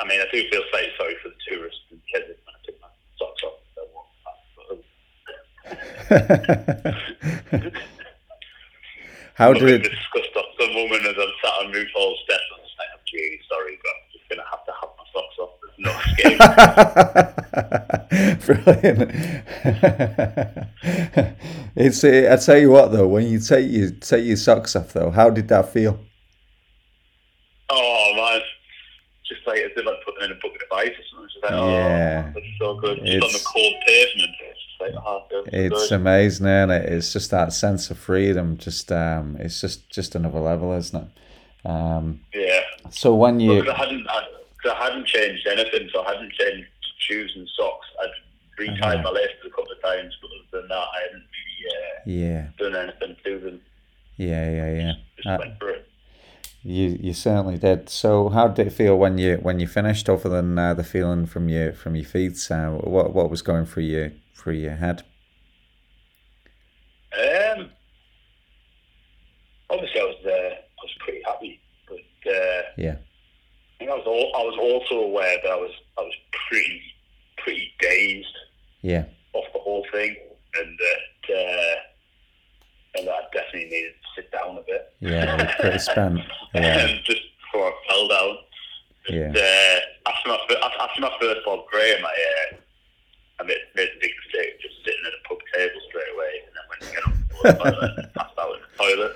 I 0.00 0.04
mean, 0.08 0.20
I 0.20 0.26
do 0.32 0.40
feel 0.50 0.62
slightly 0.70 0.92
sorry 0.96 1.16
for 1.22 1.28
the 1.28 1.34
tourists 1.46 1.80
and 1.90 2.00
kids 2.10 2.28
when 2.44 2.54
I 2.54 2.58
took 2.64 2.76
my 2.80 2.88
socks 3.18 3.42
off. 3.46 3.58
They 3.76 3.82
walked 3.94 4.16
past, 4.24 4.42
but 4.56 5.78
how 9.34 9.52
did 9.52 9.82
disgust 9.82 10.36
off 10.36 10.46
the 10.58 10.66
moment 10.72 11.04
as 11.06 11.14
I'm 11.18 11.32
sat 11.42 11.52
on 11.64 11.70
Moot 11.72 11.88
Hall 11.94 12.16
steps. 12.24 12.42
I'm 12.54 12.60
just 12.64 12.78
like, 12.78 12.88
I'm 12.94 13.00
really 13.14 13.40
sorry, 13.48 13.78
but 13.82 13.90
I'm 13.94 14.02
just 14.12 14.28
going 14.28 14.40
to 14.40 14.44
have 14.50 14.64
to 14.66 14.72
have 14.80 14.90
my 14.98 15.04
socks 15.14 15.38
off. 15.40 15.52
There's 15.62 15.78
no 15.84 15.92
escape. 16.06 16.38
Brilliant. 18.46 19.10
it's 21.76 22.02
uh, 22.04 22.28
I 22.32 22.36
tell 22.44 22.58
you 22.58 22.70
what 22.70 22.90
though, 22.92 23.06
when 23.08 23.26
you 23.26 23.38
take 23.40 23.70
your 23.70 23.90
take 23.90 24.24
your 24.26 24.36
socks 24.36 24.74
off 24.76 24.92
though, 24.92 25.10
how 25.10 25.30
did 25.30 25.48
that 25.48 25.72
feel? 25.72 25.98
oh, 27.70 28.12
man. 28.16 28.40
Just 29.26 29.46
like 29.46 29.58
as 29.58 29.70
if 29.76 29.86
I'd 29.86 30.00
put 30.06 30.14
them 30.14 30.24
in 30.24 30.32
a 30.32 30.34
bucket 30.36 30.62
of 30.62 30.78
ice 30.78 30.88
or 30.88 31.04
something. 31.12 31.24
It's 31.26 31.34
just 31.34 31.44
like, 31.44 31.52
Yeah. 31.52 32.24
oh, 32.28 32.32
that's 32.34 32.46
so 32.58 32.74
good. 32.80 32.98
Just 33.04 33.22
on 33.22 33.32
the 33.32 33.44
cold 33.44 33.74
pavement. 33.86 34.30
It's 35.52 35.74
just 35.80 35.92
amazing, 35.92 36.46
isn't 36.46 36.70
it? 36.70 36.92
It's 36.92 37.12
just 37.12 37.30
that 37.30 37.52
sense 37.52 37.90
of 37.90 37.98
freedom. 37.98 38.56
Just 38.58 38.90
um, 38.92 39.36
it's 39.38 39.60
just 39.60 39.88
just 39.90 40.14
another 40.14 40.40
level, 40.40 40.72
isn't 40.72 41.02
it? 41.04 41.68
Um, 41.68 42.20
Yeah. 42.34 42.60
so 42.90 43.14
when 43.14 43.40
you 43.40 43.60
Because 43.62 43.74
I 43.74 43.78
hadn't, 43.78 44.06
I, 44.08 44.22
I 44.70 44.84
hadn't 44.84 45.06
changed 45.06 45.46
anything, 45.46 45.88
so 45.92 46.02
I 46.04 46.12
hadn't 46.14 46.32
changed 46.32 46.68
shoes 46.98 47.32
and 47.36 47.48
socks. 47.56 47.86
I'd 48.02 48.62
retied 48.62 48.94
Uh-huh. 48.94 49.02
my 49.02 49.10
laces 49.10 49.36
a 49.46 49.50
couple 49.50 49.72
of 49.72 49.82
times, 49.82 50.14
but 50.20 50.30
other 50.30 50.60
than 50.60 50.68
that, 50.68 50.74
I 50.96 51.00
hadn't 51.06 51.24
really 51.36 51.58
uh, 51.74 52.00
yeah 52.06 52.46
done 52.58 52.76
anything 52.76 53.16
to 53.24 53.38
them. 53.40 53.60
yeah 54.16 54.50
yeah 54.50 54.74
yeah 54.80 54.92
Just 55.16 55.28
Uh, 55.28 55.36
went 55.40 55.58
for 55.58 55.70
it. 55.70 55.88
you 56.62 56.98
you 57.00 57.12
certainly 57.14 57.58
did. 57.58 57.88
So 57.88 58.28
how 58.30 58.48
did 58.48 58.66
it 58.66 58.70
feel 58.72 58.96
when 58.98 59.18
you 59.18 59.36
when 59.42 59.60
you 59.60 59.66
finished? 59.66 60.08
Other 60.08 60.28
than 60.28 60.58
uh, 60.58 60.74
the 60.74 60.84
feeling 60.84 61.26
from 61.26 61.48
your 61.48 61.72
from 61.72 61.94
your 61.96 62.04
feet, 62.04 62.36
uh, 62.50 62.70
what 62.70 63.14
what 63.14 63.30
was 63.30 63.42
going 63.42 63.66
through 63.66 63.84
your 63.84 64.12
through 64.38 64.54
your 64.54 64.76
head? 64.76 65.02
Um, 67.12 67.70
obviously, 69.70 70.00
I 70.00 70.04
was 70.04 70.16
uh, 70.24 70.30
I 70.30 70.82
was 70.82 70.94
pretty 71.00 71.22
happy, 71.26 71.60
but 71.88 72.30
uh, 72.32 72.62
Yeah 72.76 72.96
I 72.96 73.78
think 73.78 73.90
I 73.90 73.94
was 73.94 74.06
all, 74.06 74.32
I 74.36 74.42
was 74.44 74.58
also 74.60 75.04
aware 75.04 75.36
that 75.42 75.50
I 75.50 75.56
was 75.56 75.70
I 75.98 76.02
was 76.02 76.14
pretty 76.48 76.82
pretty 77.38 77.72
dazed 77.80 78.26
yeah 78.82 79.04
off 79.34 79.44
the 79.52 79.60
whole 79.60 79.86
thing, 79.92 80.16
and 80.60 80.78
that 80.78 81.34
uh, 81.34 81.76
and 82.98 83.06
that 83.06 83.14
I 83.14 83.22
definitely 83.32 83.70
needed 83.70 83.92
to 83.92 84.22
sit 84.22 84.32
down 84.32 84.58
a 84.58 84.62
bit. 84.62 84.92
yeah, 85.00 85.36
you're 85.36 85.52
pretty 85.60 85.78
spent. 85.78 86.20
Yeah 86.54 86.78
and 86.88 87.00
just 87.04 87.22
before 87.44 87.68
I 87.68 87.72
fell 87.88 88.08
down. 88.08 88.36
yeah 89.08 89.30
Uh, 89.30 90.10
after 90.10 90.28
my 90.28 90.38
after 90.62 90.80
after 90.82 91.00
my 91.00 91.12
first 91.20 91.40
Bob 91.44 91.66
Graham, 91.70 92.04
I 92.04 92.08
uh, 92.08 92.56
I 93.38 93.44
made, 93.46 93.62
made 93.74 93.90
a 93.94 93.98
big 94.02 94.12
mistake 94.24 94.54
of 94.54 94.60
just 94.60 94.76
sitting 94.84 95.04
at 95.06 95.14
a 95.14 95.22
pub 95.28 95.38
table 95.54 95.80
straight 95.88 96.12
away, 96.14 96.32
and 96.46 96.52
then 96.54 96.64
went 96.68 96.82
to 96.82 96.90
get 96.90 97.02
on 97.06 97.12
the 97.14 97.26
toilet 97.30 97.90
and 98.02 98.14
passed 98.14 98.38
out 98.38 98.52
in 98.54 98.60
the 98.66 98.72
toilet. 98.76 99.14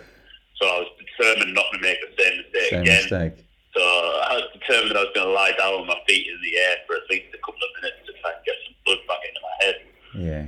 So 0.63 0.63
I 0.71 0.79
was 0.87 0.91
determined 0.95 1.55
not 1.59 1.67
to 1.75 1.79
make 1.83 1.99
the 2.07 2.13
same 2.23 2.37
mistake 2.39 2.71
same 2.71 2.83
again. 2.87 3.03
mistake. 3.03 3.37
So 3.75 3.83
I 3.83 4.39
was 4.39 4.47
determined 4.55 4.95
I 4.95 5.03
was 5.09 5.15
going 5.17 5.27
to 5.27 5.35
lie 5.35 5.51
down 5.59 5.81
with 5.81 5.89
my 5.91 5.99
feet 6.07 6.29
in 6.29 6.39
the 6.39 6.55
air 6.55 6.77
for 6.87 6.95
at 6.95 7.09
least 7.11 7.35
a 7.35 7.41
couple 7.43 7.59
of 7.59 7.73
minutes 7.83 7.99
to 8.07 8.13
try 8.23 8.31
and 8.31 8.45
get 8.47 8.55
some 8.63 8.77
blood 8.87 9.03
back 9.11 9.23
into 9.27 9.41
my 9.43 9.55
head. 9.65 9.77
Yeah 10.13 10.45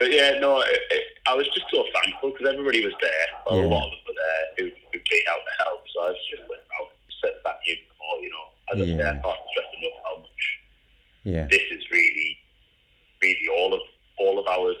but 0.00 0.08
yeah, 0.10 0.40
no, 0.40 0.58
it, 0.64 0.80
it, 0.90 1.04
I 1.28 1.34
was 1.36 1.46
just 1.54 1.68
so 1.70 1.84
thankful 1.94 2.32
because 2.32 2.48
everybody 2.48 2.82
was 2.82 2.96
there. 2.98 3.26
Well, 3.46 3.60
Yeah. 3.60 3.68
A 3.68 3.70
lot 3.70 3.86
of 3.86 3.92
them 3.92 4.02
were 4.08 4.18
there 4.18 4.44
who, 4.56 4.64
who 4.90 4.98
came 5.04 5.26
out 5.30 5.44
to 5.44 5.52
help. 5.62 5.84
So 5.94 5.96
I 6.02 6.08
was 6.10 6.22
just 6.32 6.42
went 6.48 6.64
out 6.80 6.90
and 6.90 7.12
said 7.22 7.36
that 7.44 7.60
you 7.68 7.76
before, 7.86 8.16
you 8.24 8.30
know, 8.34 8.46
I 8.66 8.70
Yeah. 8.82 8.98
say, 8.98 9.06
I 9.14 9.16
can't 9.22 9.42
stress 9.52 9.70
enough 9.78 9.98
how 10.02 10.14
much 10.18 10.42
yeah 11.24 11.46
this 11.48 11.64
is 11.70 11.80
really, 11.92 12.36
really 13.22 13.48
all 13.56 13.72
of 13.72 13.80
all 14.18 14.38
of 14.40 14.46
our 14.48 14.74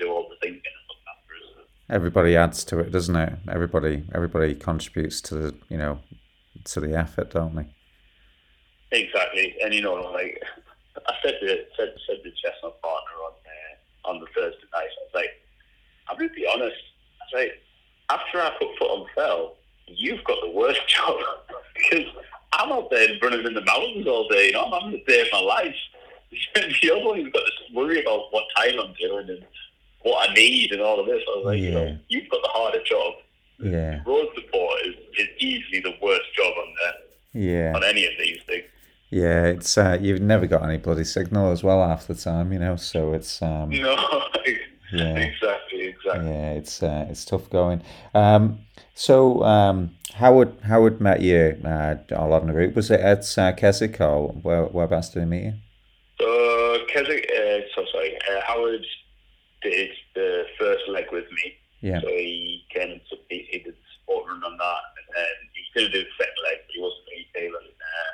do 0.00 0.10
all 0.10 0.28
the 0.28 0.36
thinking 0.40 0.62
and 0.64 0.84
looking 0.88 1.08
after 1.12 1.32
us. 1.60 1.66
Everybody 2.10 2.34
adds 2.36 2.64
to 2.64 2.80
it, 2.80 2.90
doesn't 2.90 3.14
it? 3.14 3.34
Everybody, 3.48 4.02
everybody 4.12 4.56
contributes 4.56 5.20
to 5.20 5.36
the, 5.36 5.54
you 5.68 5.78
know, 5.78 6.00
to 6.64 6.80
the 6.80 6.98
effort, 6.98 7.30
don't 7.30 7.54
they? 7.54 7.66
Exactly, 8.90 9.54
and 9.62 9.72
you 9.72 9.80
know, 9.80 9.94
like 9.94 10.42
I 11.06 11.14
said 11.22 11.34
to 11.40 11.46
said 11.76 11.94
said 12.08 12.16
to 12.24 12.30
Chestnut 12.32 12.82
partner 12.82 13.14
on 13.24 13.32
uh, 13.46 14.10
on 14.10 14.18
the 14.18 14.26
Thursday 14.34 14.58
night, 14.74 14.88
I 14.90 15.02
was 15.04 15.14
like, 15.14 15.30
I'm 16.08 16.18
gonna 16.18 16.30
be 16.30 16.48
honest. 16.52 16.82
I 17.20 17.24
was 17.30 17.44
like, 17.44 17.52
after 18.10 18.40
I 18.40 18.58
put 18.58 18.76
foot 18.76 18.90
on 18.90 19.06
fell, 19.14 19.56
you've 19.86 20.24
got 20.24 20.38
the 20.42 20.50
worst 20.50 20.80
job 20.88 21.16
because 21.76 22.06
I'm 22.54 22.72
out 22.72 22.90
there 22.90 23.06
running 23.22 23.46
in 23.46 23.54
the 23.54 23.64
mountains 23.64 24.08
all 24.08 24.26
day. 24.26 24.46
You 24.46 24.54
know, 24.54 24.64
I'm 24.64 24.82
having 24.82 24.98
the 24.98 25.04
day 25.06 25.20
of 25.20 25.28
my 25.32 25.42
life. 25.42 25.76
the 26.82 26.90
other 26.90 27.04
one's 27.04 27.32
got 27.32 27.38
to 27.38 27.72
worry 27.72 28.02
about 28.02 28.32
what 28.32 28.46
time 28.56 28.80
I'm 28.80 28.94
doing 28.94 29.28
and 29.28 29.44
what 30.02 30.30
I 30.30 30.34
need 30.34 30.72
and 30.72 30.80
all 30.80 30.98
of 31.00 31.06
this. 31.06 31.22
I 31.26 31.36
was 31.38 31.46
like, 31.46 31.60
you 31.60 31.70
know, 31.72 31.84
Yeah. 31.84 31.96
you've 32.08 32.28
got 32.30 32.42
the 32.42 32.48
harder 32.48 32.82
job. 32.84 33.14
Yeah, 33.62 34.00
Road 34.06 34.28
support 34.34 34.80
is, 34.86 34.94
is 35.18 35.28
easily 35.38 35.80
the 35.80 35.94
worst 36.02 36.34
job 36.34 36.52
on 36.56 36.74
there 36.82 37.42
yeah, 37.42 37.72
on 37.76 37.84
any 37.84 38.06
of 38.06 38.12
these 38.18 38.38
things. 38.46 38.64
yeah. 39.10 39.44
It's 39.48 39.76
uh, 39.76 39.98
you've 40.00 40.22
never 40.22 40.46
got 40.46 40.62
any 40.64 40.78
bloody 40.78 41.04
signal 41.04 41.52
as 41.52 41.62
well 41.62 41.86
half 41.86 42.06
the 42.06 42.14
time, 42.14 42.52
you 42.54 42.58
know. 42.58 42.76
So 42.76 43.12
it's 43.12 43.42
um, 43.42 43.68
No, 43.68 43.94
Yeah. 44.92 45.14
exactly, 45.18 45.82
exactly. 45.88 46.26
yeah, 46.30 46.52
it's 46.52 46.82
uh, 46.82 47.06
it's 47.10 47.24
tough 47.26 47.50
going. 47.50 47.82
Um, 48.14 48.60
so 48.94 49.42
um, 49.44 49.94
Howard 50.14 50.54
Howard 50.62 50.98
met 51.00 51.20
you 51.20 51.60
uh, 51.62 51.96
all 52.16 52.32
on 52.32 52.46
the 52.46 52.54
route. 52.54 52.74
Was 52.74 52.90
it 52.90 53.00
at 53.00 53.38
uh, 53.38 53.52
Keswick 53.52 54.00
or 54.00 54.28
where 54.28 54.64
whereabouts 54.64 55.10
did 55.10 55.20
he 55.20 55.26
meet 55.26 55.44
you? 55.44 55.52
So, 56.18 56.78
Keswick, 56.92 57.30
uh, 57.30 57.58
so 57.74 57.84
sorry, 57.92 58.16
uh, 58.16 58.40
Howard 58.46 58.84
did 59.62 59.90
the 60.14 60.46
first 60.58 60.88
leg 60.88 61.06
with 61.12 61.26
me. 61.30 61.56
Yeah, 61.80 62.00
So 62.00 62.08
he 62.08 62.64
came 62.68 62.92
and 62.92 63.00
took, 63.08 63.20
he, 63.28 63.48
he 63.50 63.58
did 63.64 63.72
the 63.72 63.88
sport 64.02 64.28
run 64.28 64.44
on 64.44 64.56
that, 64.56 64.82
and 65.00 65.06
then 65.16 65.32
he 65.56 65.64
was 65.64 65.70
going 65.72 65.86
to 65.88 65.94
do 65.96 66.04
the 66.04 66.12
second 66.20 66.40
leg, 66.44 66.58
but 66.66 66.72
he 66.76 66.80
wasn't 66.80 67.04
really 67.08 67.28
feeling, 67.32 67.68
uh, 67.72 68.12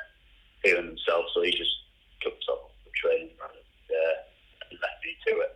feeling 0.63 0.87
himself, 0.95 1.25
so 1.35 1.41
he 1.43 1.51
just 1.51 1.75
took 2.23 2.31
himself 2.39 2.71
off 2.71 2.75
the 2.87 2.95
training 2.95 3.35
run 3.35 3.51
and, 3.51 3.87
uh, 3.91 4.15
and 4.71 4.79
left 4.79 4.99
me 5.03 5.11
to 5.27 5.33
it. 5.43 5.53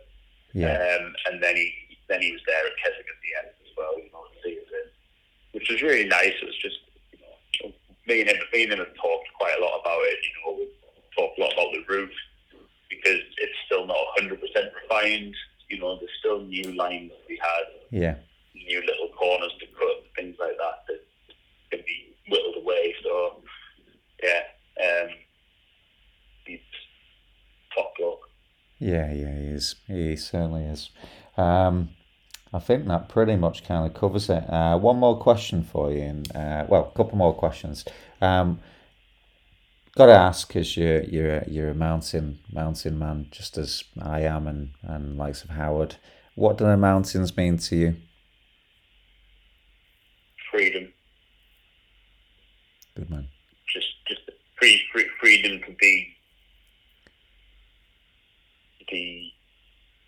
yeah, 0.52 0.76
Um, 0.76 1.16
and 1.32 1.42
then 1.42 1.56
he 1.56 1.72
then 2.08 2.20
he 2.20 2.32
was 2.32 2.42
there 2.44 2.60
at 2.66 2.76
Keswick 2.76 3.08
at 3.08 3.20
the 3.24 3.32
end 3.40 3.50
as 3.64 3.72
well, 3.72 3.96
you 3.96 4.12
know, 4.12 4.28
to 4.28 4.36
see 4.44 4.60
us 4.60 4.68
in, 4.68 4.86
which 5.56 5.70
was 5.72 5.80
really 5.80 6.04
nice. 6.04 6.36
It 6.36 6.44
was 6.44 6.60
just, 6.60 6.76
you 7.16 7.18
know, 7.24 7.72
me 8.06 8.20
and 8.20 8.28
him, 8.28 8.36
me 8.52 8.64
and 8.64 8.72
him 8.76 8.84
have 8.84 8.92
talked 9.00 9.32
quite 9.40 9.56
a 9.56 9.64
lot 9.64 9.80
about 9.80 10.02
it. 10.12 10.18
You 10.20 10.32
know, 10.44 10.50
we 10.60 10.68
talked 11.16 11.38
a 11.38 11.40
lot 11.40 11.52
about 11.56 11.72
the 11.72 11.80
route 11.88 12.12
because 12.90 13.24
it's 13.40 13.58
still 13.64 13.86
not 13.86 13.96
100% 14.20 14.36
refined. 14.36 15.34
You 15.72 15.80
know, 15.80 15.96
there's 15.96 16.10
still 16.18 16.42
new 16.42 16.72
lines 16.76 17.10
to 17.10 17.28
be 17.28 17.38
had, 17.40 17.66
yeah, 17.90 18.14
new 18.54 18.80
little 18.80 19.08
corners 19.16 19.52
to 19.60 19.66
cut, 19.66 20.04
things 20.16 20.36
like 20.38 20.56
that 20.58 20.84
that 20.88 21.00
can 21.70 21.80
be 21.86 22.14
whittled 22.28 22.56
away. 22.62 22.94
So, 23.02 23.42
yeah, 24.22 24.42
um, 24.84 25.08
he's 26.44 26.60
top 27.74 27.92
yeah, 28.82 29.12
yeah. 29.12 29.38
He 29.38 29.46
is. 29.46 29.76
He 29.86 30.16
certainly 30.16 30.64
is. 30.64 30.90
Um, 31.36 31.90
I 32.52 32.58
think 32.58 32.88
that 32.88 33.08
pretty 33.08 33.36
much 33.36 33.64
kind 33.64 33.86
of 33.86 33.94
covers 33.94 34.28
it. 34.28 34.42
Uh, 34.50 34.76
one 34.76 34.96
more 34.96 35.16
question 35.16 35.62
for 35.62 35.92
you, 35.92 36.00
and 36.00 36.36
uh, 36.36 36.66
well, 36.68 36.90
a 36.92 36.96
couple 36.96 37.16
more 37.16 37.32
questions. 37.32 37.84
Um, 38.20 38.58
got 39.96 40.06
to 40.06 40.12
ask 40.14 40.48
because 40.48 40.76
you're 40.76 41.02
you're 41.02 41.42
you're 41.46 41.70
a 41.70 41.74
mountain 41.74 42.38
mountain 42.52 42.98
man, 42.98 43.26
just 43.30 43.56
as 43.58 43.84
I 44.00 44.20
am, 44.20 44.46
and 44.46 44.70
and 44.82 45.16
likes 45.16 45.44
of 45.44 45.50
Howard. 45.50 45.96
What 46.34 46.56
do 46.58 46.64
the 46.64 46.76
mountains 46.76 47.36
mean 47.36 47.58
to 47.58 47.76
you? 47.76 47.96
Freedom. 50.50 50.92
Good 52.96 53.10
man. 53.10 53.28
just 53.72 53.86
just 54.06 54.20
free, 54.58 54.82
free 54.92 55.06
freedom 55.20 55.60
to 55.66 55.72
be 55.78 56.14
the 58.90 59.30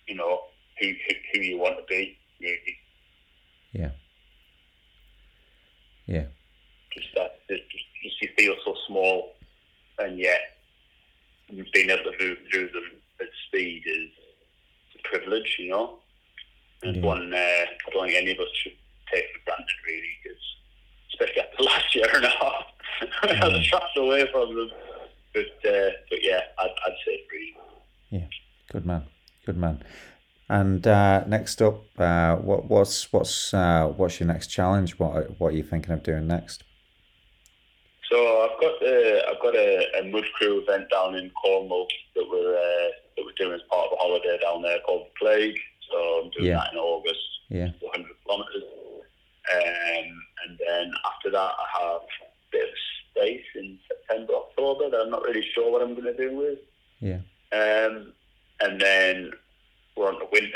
you 0.06 0.14
know 0.14 0.40
who 0.80 0.88
who, 0.88 1.14
who 1.32 1.40
you 1.40 1.58
want 1.58 1.76
to 1.78 1.84
be 1.88 2.18
really 2.40 2.78
Yeah. 3.72 3.90
Yeah. 6.06 6.26
just 6.92 7.08
that 7.14 7.40
just, 7.48 7.62
just, 7.70 7.84
just 8.02 8.22
you 8.22 8.28
feel 8.36 8.54
so 8.64 8.74
small 8.86 9.32
and 9.98 10.18
yet 10.18 10.40
being 11.72 11.88
able 11.90 12.04
to 12.04 12.12
move 12.20 12.38
through 12.52 12.68
them 12.68 12.84
at 13.20 13.28
speed 13.46 13.82
is 13.86 14.10
a 14.98 15.08
privilege 15.08 15.56
you 15.58 15.70
know 15.70 15.98
and 16.82 16.96
Yeah. 16.96 17.02
one 17.02 17.32
uh, 17.32 17.36
I 17.36 17.90
don't 17.92 18.06
think 18.06 18.18
any 18.18 18.23
of 18.34 18.40
us 18.40 18.52
should 18.62 18.76
take 19.12 19.24
for 19.32 19.40
granted 19.46 19.78
really 19.86 20.12
because 20.22 20.42
especially 21.12 21.40
after 21.42 21.56
the 21.58 21.64
last 21.70 21.94
year 21.94 22.08
and 22.14 22.24
a 22.24 22.28
half 22.28 22.64
I 23.42 23.48
was 23.48 23.66
trapped 23.66 23.96
away 23.96 24.26
from 24.32 24.54
them 24.54 24.70
but 25.32 25.70
uh, 25.70 25.90
but 26.10 26.18
yeah 26.22 26.40
I'd, 26.58 26.70
I'd 26.86 26.96
say 27.06 27.20
freedom 27.30 27.62
Good 28.74 28.86
man. 28.86 29.04
Good 29.46 29.56
man. 29.56 29.84
And 30.48 30.84
uh, 30.84 31.24
next 31.26 31.62
up, 31.62 31.84
uh, 31.98 32.36
what 32.36 32.64
what's 32.64 33.12
what's 33.12 33.54
uh, 33.54 33.86
what's 33.96 34.18
your 34.18 34.26
next 34.26 34.48
challenge? 34.48 34.98
What 34.98 35.38
what 35.38 35.52
are 35.52 35.56
you 35.56 35.62
thinking 35.62 35.92
of 35.92 36.02
doing 36.02 36.26
next? 36.26 36.64
So 38.10 38.16
I've 38.42 38.60
got 38.60 38.82
uh, 38.82 39.20
I've 39.30 39.40
got 39.40 39.54
a, 39.54 39.86
a 40.00 40.10
mud 40.10 40.24
crew 40.34 40.60
event 40.62 40.90
down 40.90 41.14
in 41.14 41.30
Cornwall 41.30 41.86
that 42.16 42.26
we're 42.28 42.56
uh, 42.56 42.88
that 43.16 43.24
we're 43.24 43.32
doing 43.38 43.54
as 43.54 43.62
part 43.70 43.86
of 43.86 43.92
a 43.92 44.02
holiday 44.02 44.38
down 44.42 44.60
there 44.62 44.78
called 44.84 45.06
the 45.06 45.18
Plague. 45.24 45.58
So 45.90 45.96
I'm 46.24 46.30
doing 46.30 46.46
Yeah. 46.46 46.56
that 46.56 46.72
in 46.72 46.78
August, 46.78 47.20
Yeah. 47.50 47.68
100 47.80 48.06
kilometres. 48.26 48.64
Um, 49.54 50.06
and 50.46 50.58
then 50.58 50.90
after 51.06 51.23
that, 51.34 51.52
I 51.58 51.82
have 51.82 52.00
a 52.00 52.50
bit 52.50 52.68
of 52.68 52.74
space 53.10 53.44
in 53.56 53.78
September, 53.88 54.34
October 54.34 54.90
that 54.90 55.00
I'm 55.00 55.10
not 55.10 55.22
really 55.22 55.44
sure 55.54 55.70
what 55.70 55.82
I'm 55.82 55.94
going 55.94 56.04
to 56.04 56.16
do 56.16 56.36
with. 56.36 56.58
Yeah. 57.00 57.20
Um, 57.52 58.12
and 58.60 58.80
then 58.80 59.32
we're 59.96 60.08
on 60.08 60.18
to 60.18 60.26
winter, 60.32 60.48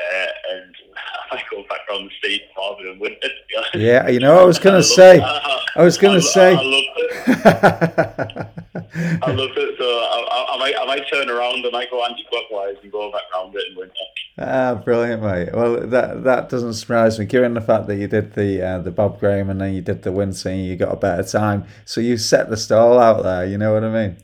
and 0.50 0.74
I 1.30 1.34
might 1.34 1.44
go 1.50 1.62
back 1.68 1.80
around 1.90 2.04
the 2.04 2.10
Steve 2.18 2.40
Marvin 2.56 2.88
and 2.88 3.00
winter. 3.00 3.28
To 3.28 3.34
be 3.48 3.56
honest. 3.56 3.74
Yeah, 3.74 4.08
you 4.08 4.20
know, 4.20 4.38
I 4.38 4.44
was 4.44 4.58
gonna 4.58 4.82
say, 4.98 5.20
I 5.20 5.82
was 5.82 5.98
gonna 5.98 6.22
say. 6.22 6.56
I 6.56 6.62
love 6.62 6.84
it. 6.96 7.28
I 9.22 9.30
love 9.30 9.50
it. 9.56 9.78
So 9.78 9.84
I, 9.84 10.26
I, 10.30 10.54
I 10.54 10.58
might 10.58 10.74
I 10.80 10.86
might 10.86 11.08
turn 11.12 11.28
around. 11.30 11.64
I 11.66 11.70
might 11.70 11.90
go 11.90 12.04
anti-clockwise 12.04 12.76
and 12.82 12.90
go 12.90 13.12
back 13.12 13.22
round 13.34 13.54
it 13.54 13.64
in 13.70 13.76
winter. 13.76 13.94
Ah, 14.38 14.74
brilliant, 14.74 15.22
mate. 15.22 15.52
Well, 15.52 15.86
that 15.86 16.24
that 16.24 16.48
doesn't 16.48 16.74
surprise 16.74 17.18
me, 17.18 17.26
given 17.26 17.54
the 17.54 17.60
fact 17.60 17.86
that 17.88 17.96
you 17.96 18.06
did 18.08 18.34
the 18.34 18.62
uh, 18.62 18.78
the 18.78 18.90
Bob 18.90 19.20
Graham 19.20 19.50
and 19.50 19.60
then 19.60 19.74
you 19.74 19.80
did 19.82 20.02
the 20.02 20.12
and 20.18 20.64
you 20.64 20.76
got 20.76 20.92
a 20.92 20.96
better 20.96 21.22
time. 21.22 21.64
So 21.84 22.00
you 22.00 22.16
set 22.16 22.50
the 22.50 22.56
stall 22.56 22.98
out 22.98 23.22
there. 23.22 23.44
You 23.46 23.58
know 23.58 23.72
what 23.74 23.84
I 23.84 23.90
mean? 23.90 24.16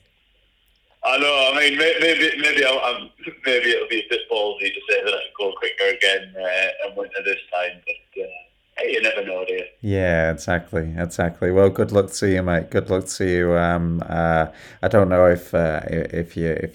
I 1.05 1.19
know. 1.19 1.53
I 1.53 1.59
mean, 1.59 1.79
may- 1.79 1.99
maybe 2.01 2.31
maybe 2.41 2.65
I'm, 2.67 2.79
I'm 2.83 3.11
maybe 3.45 3.71
it'll 3.71 3.89
be 3.89 4.01
a 4.01 4.09
bit 4.09 4.21
ballsy 4.31 4.73
to 4.73 4.81
say 4.89 5.05
that 5.05 5.13
I 5.13 5.21
can 5.21 5.33
go 5.39 5.53
quicker 5.59 5.97
again 5.97 6.35
uh, 6.37 6.87
and 6.89 6.97
winter 6.97 7.23
this 7.25 7.39
time, 7.53 7.81
but 7.85 8.23
uh, 8.23 8.27
hey, 8.79 8.93
you 8.93 9.03
never 9.03 9.25
know, 9.25 9.45
do 9.47 9.53
you? 9.53 9.65
Yeah, 9.83 10.31
exactly, 10.33 10.95
exactly. 10.97 11.51
Well, 11.51 11.69
good 11.69 11.93
luck 11.93 12.11
to 12.13 12.29
you, 12.31 12.43
mate. 12.43 12.71
Good 12.71 12.89
luck 12.89 13.07
to 13.07 13.25
you. 13.27 13.53
Um, 13.55 14.03
uh, 14.09 14.47
I 14.83 14.89
don't 14.89 15.11
know 15.11 15.27
if 15.27 15.53
uh, 15.55 15.81
if 15.87 16.37
you 16.39 16.49
if 16.49 16.63
you 16.63 16.69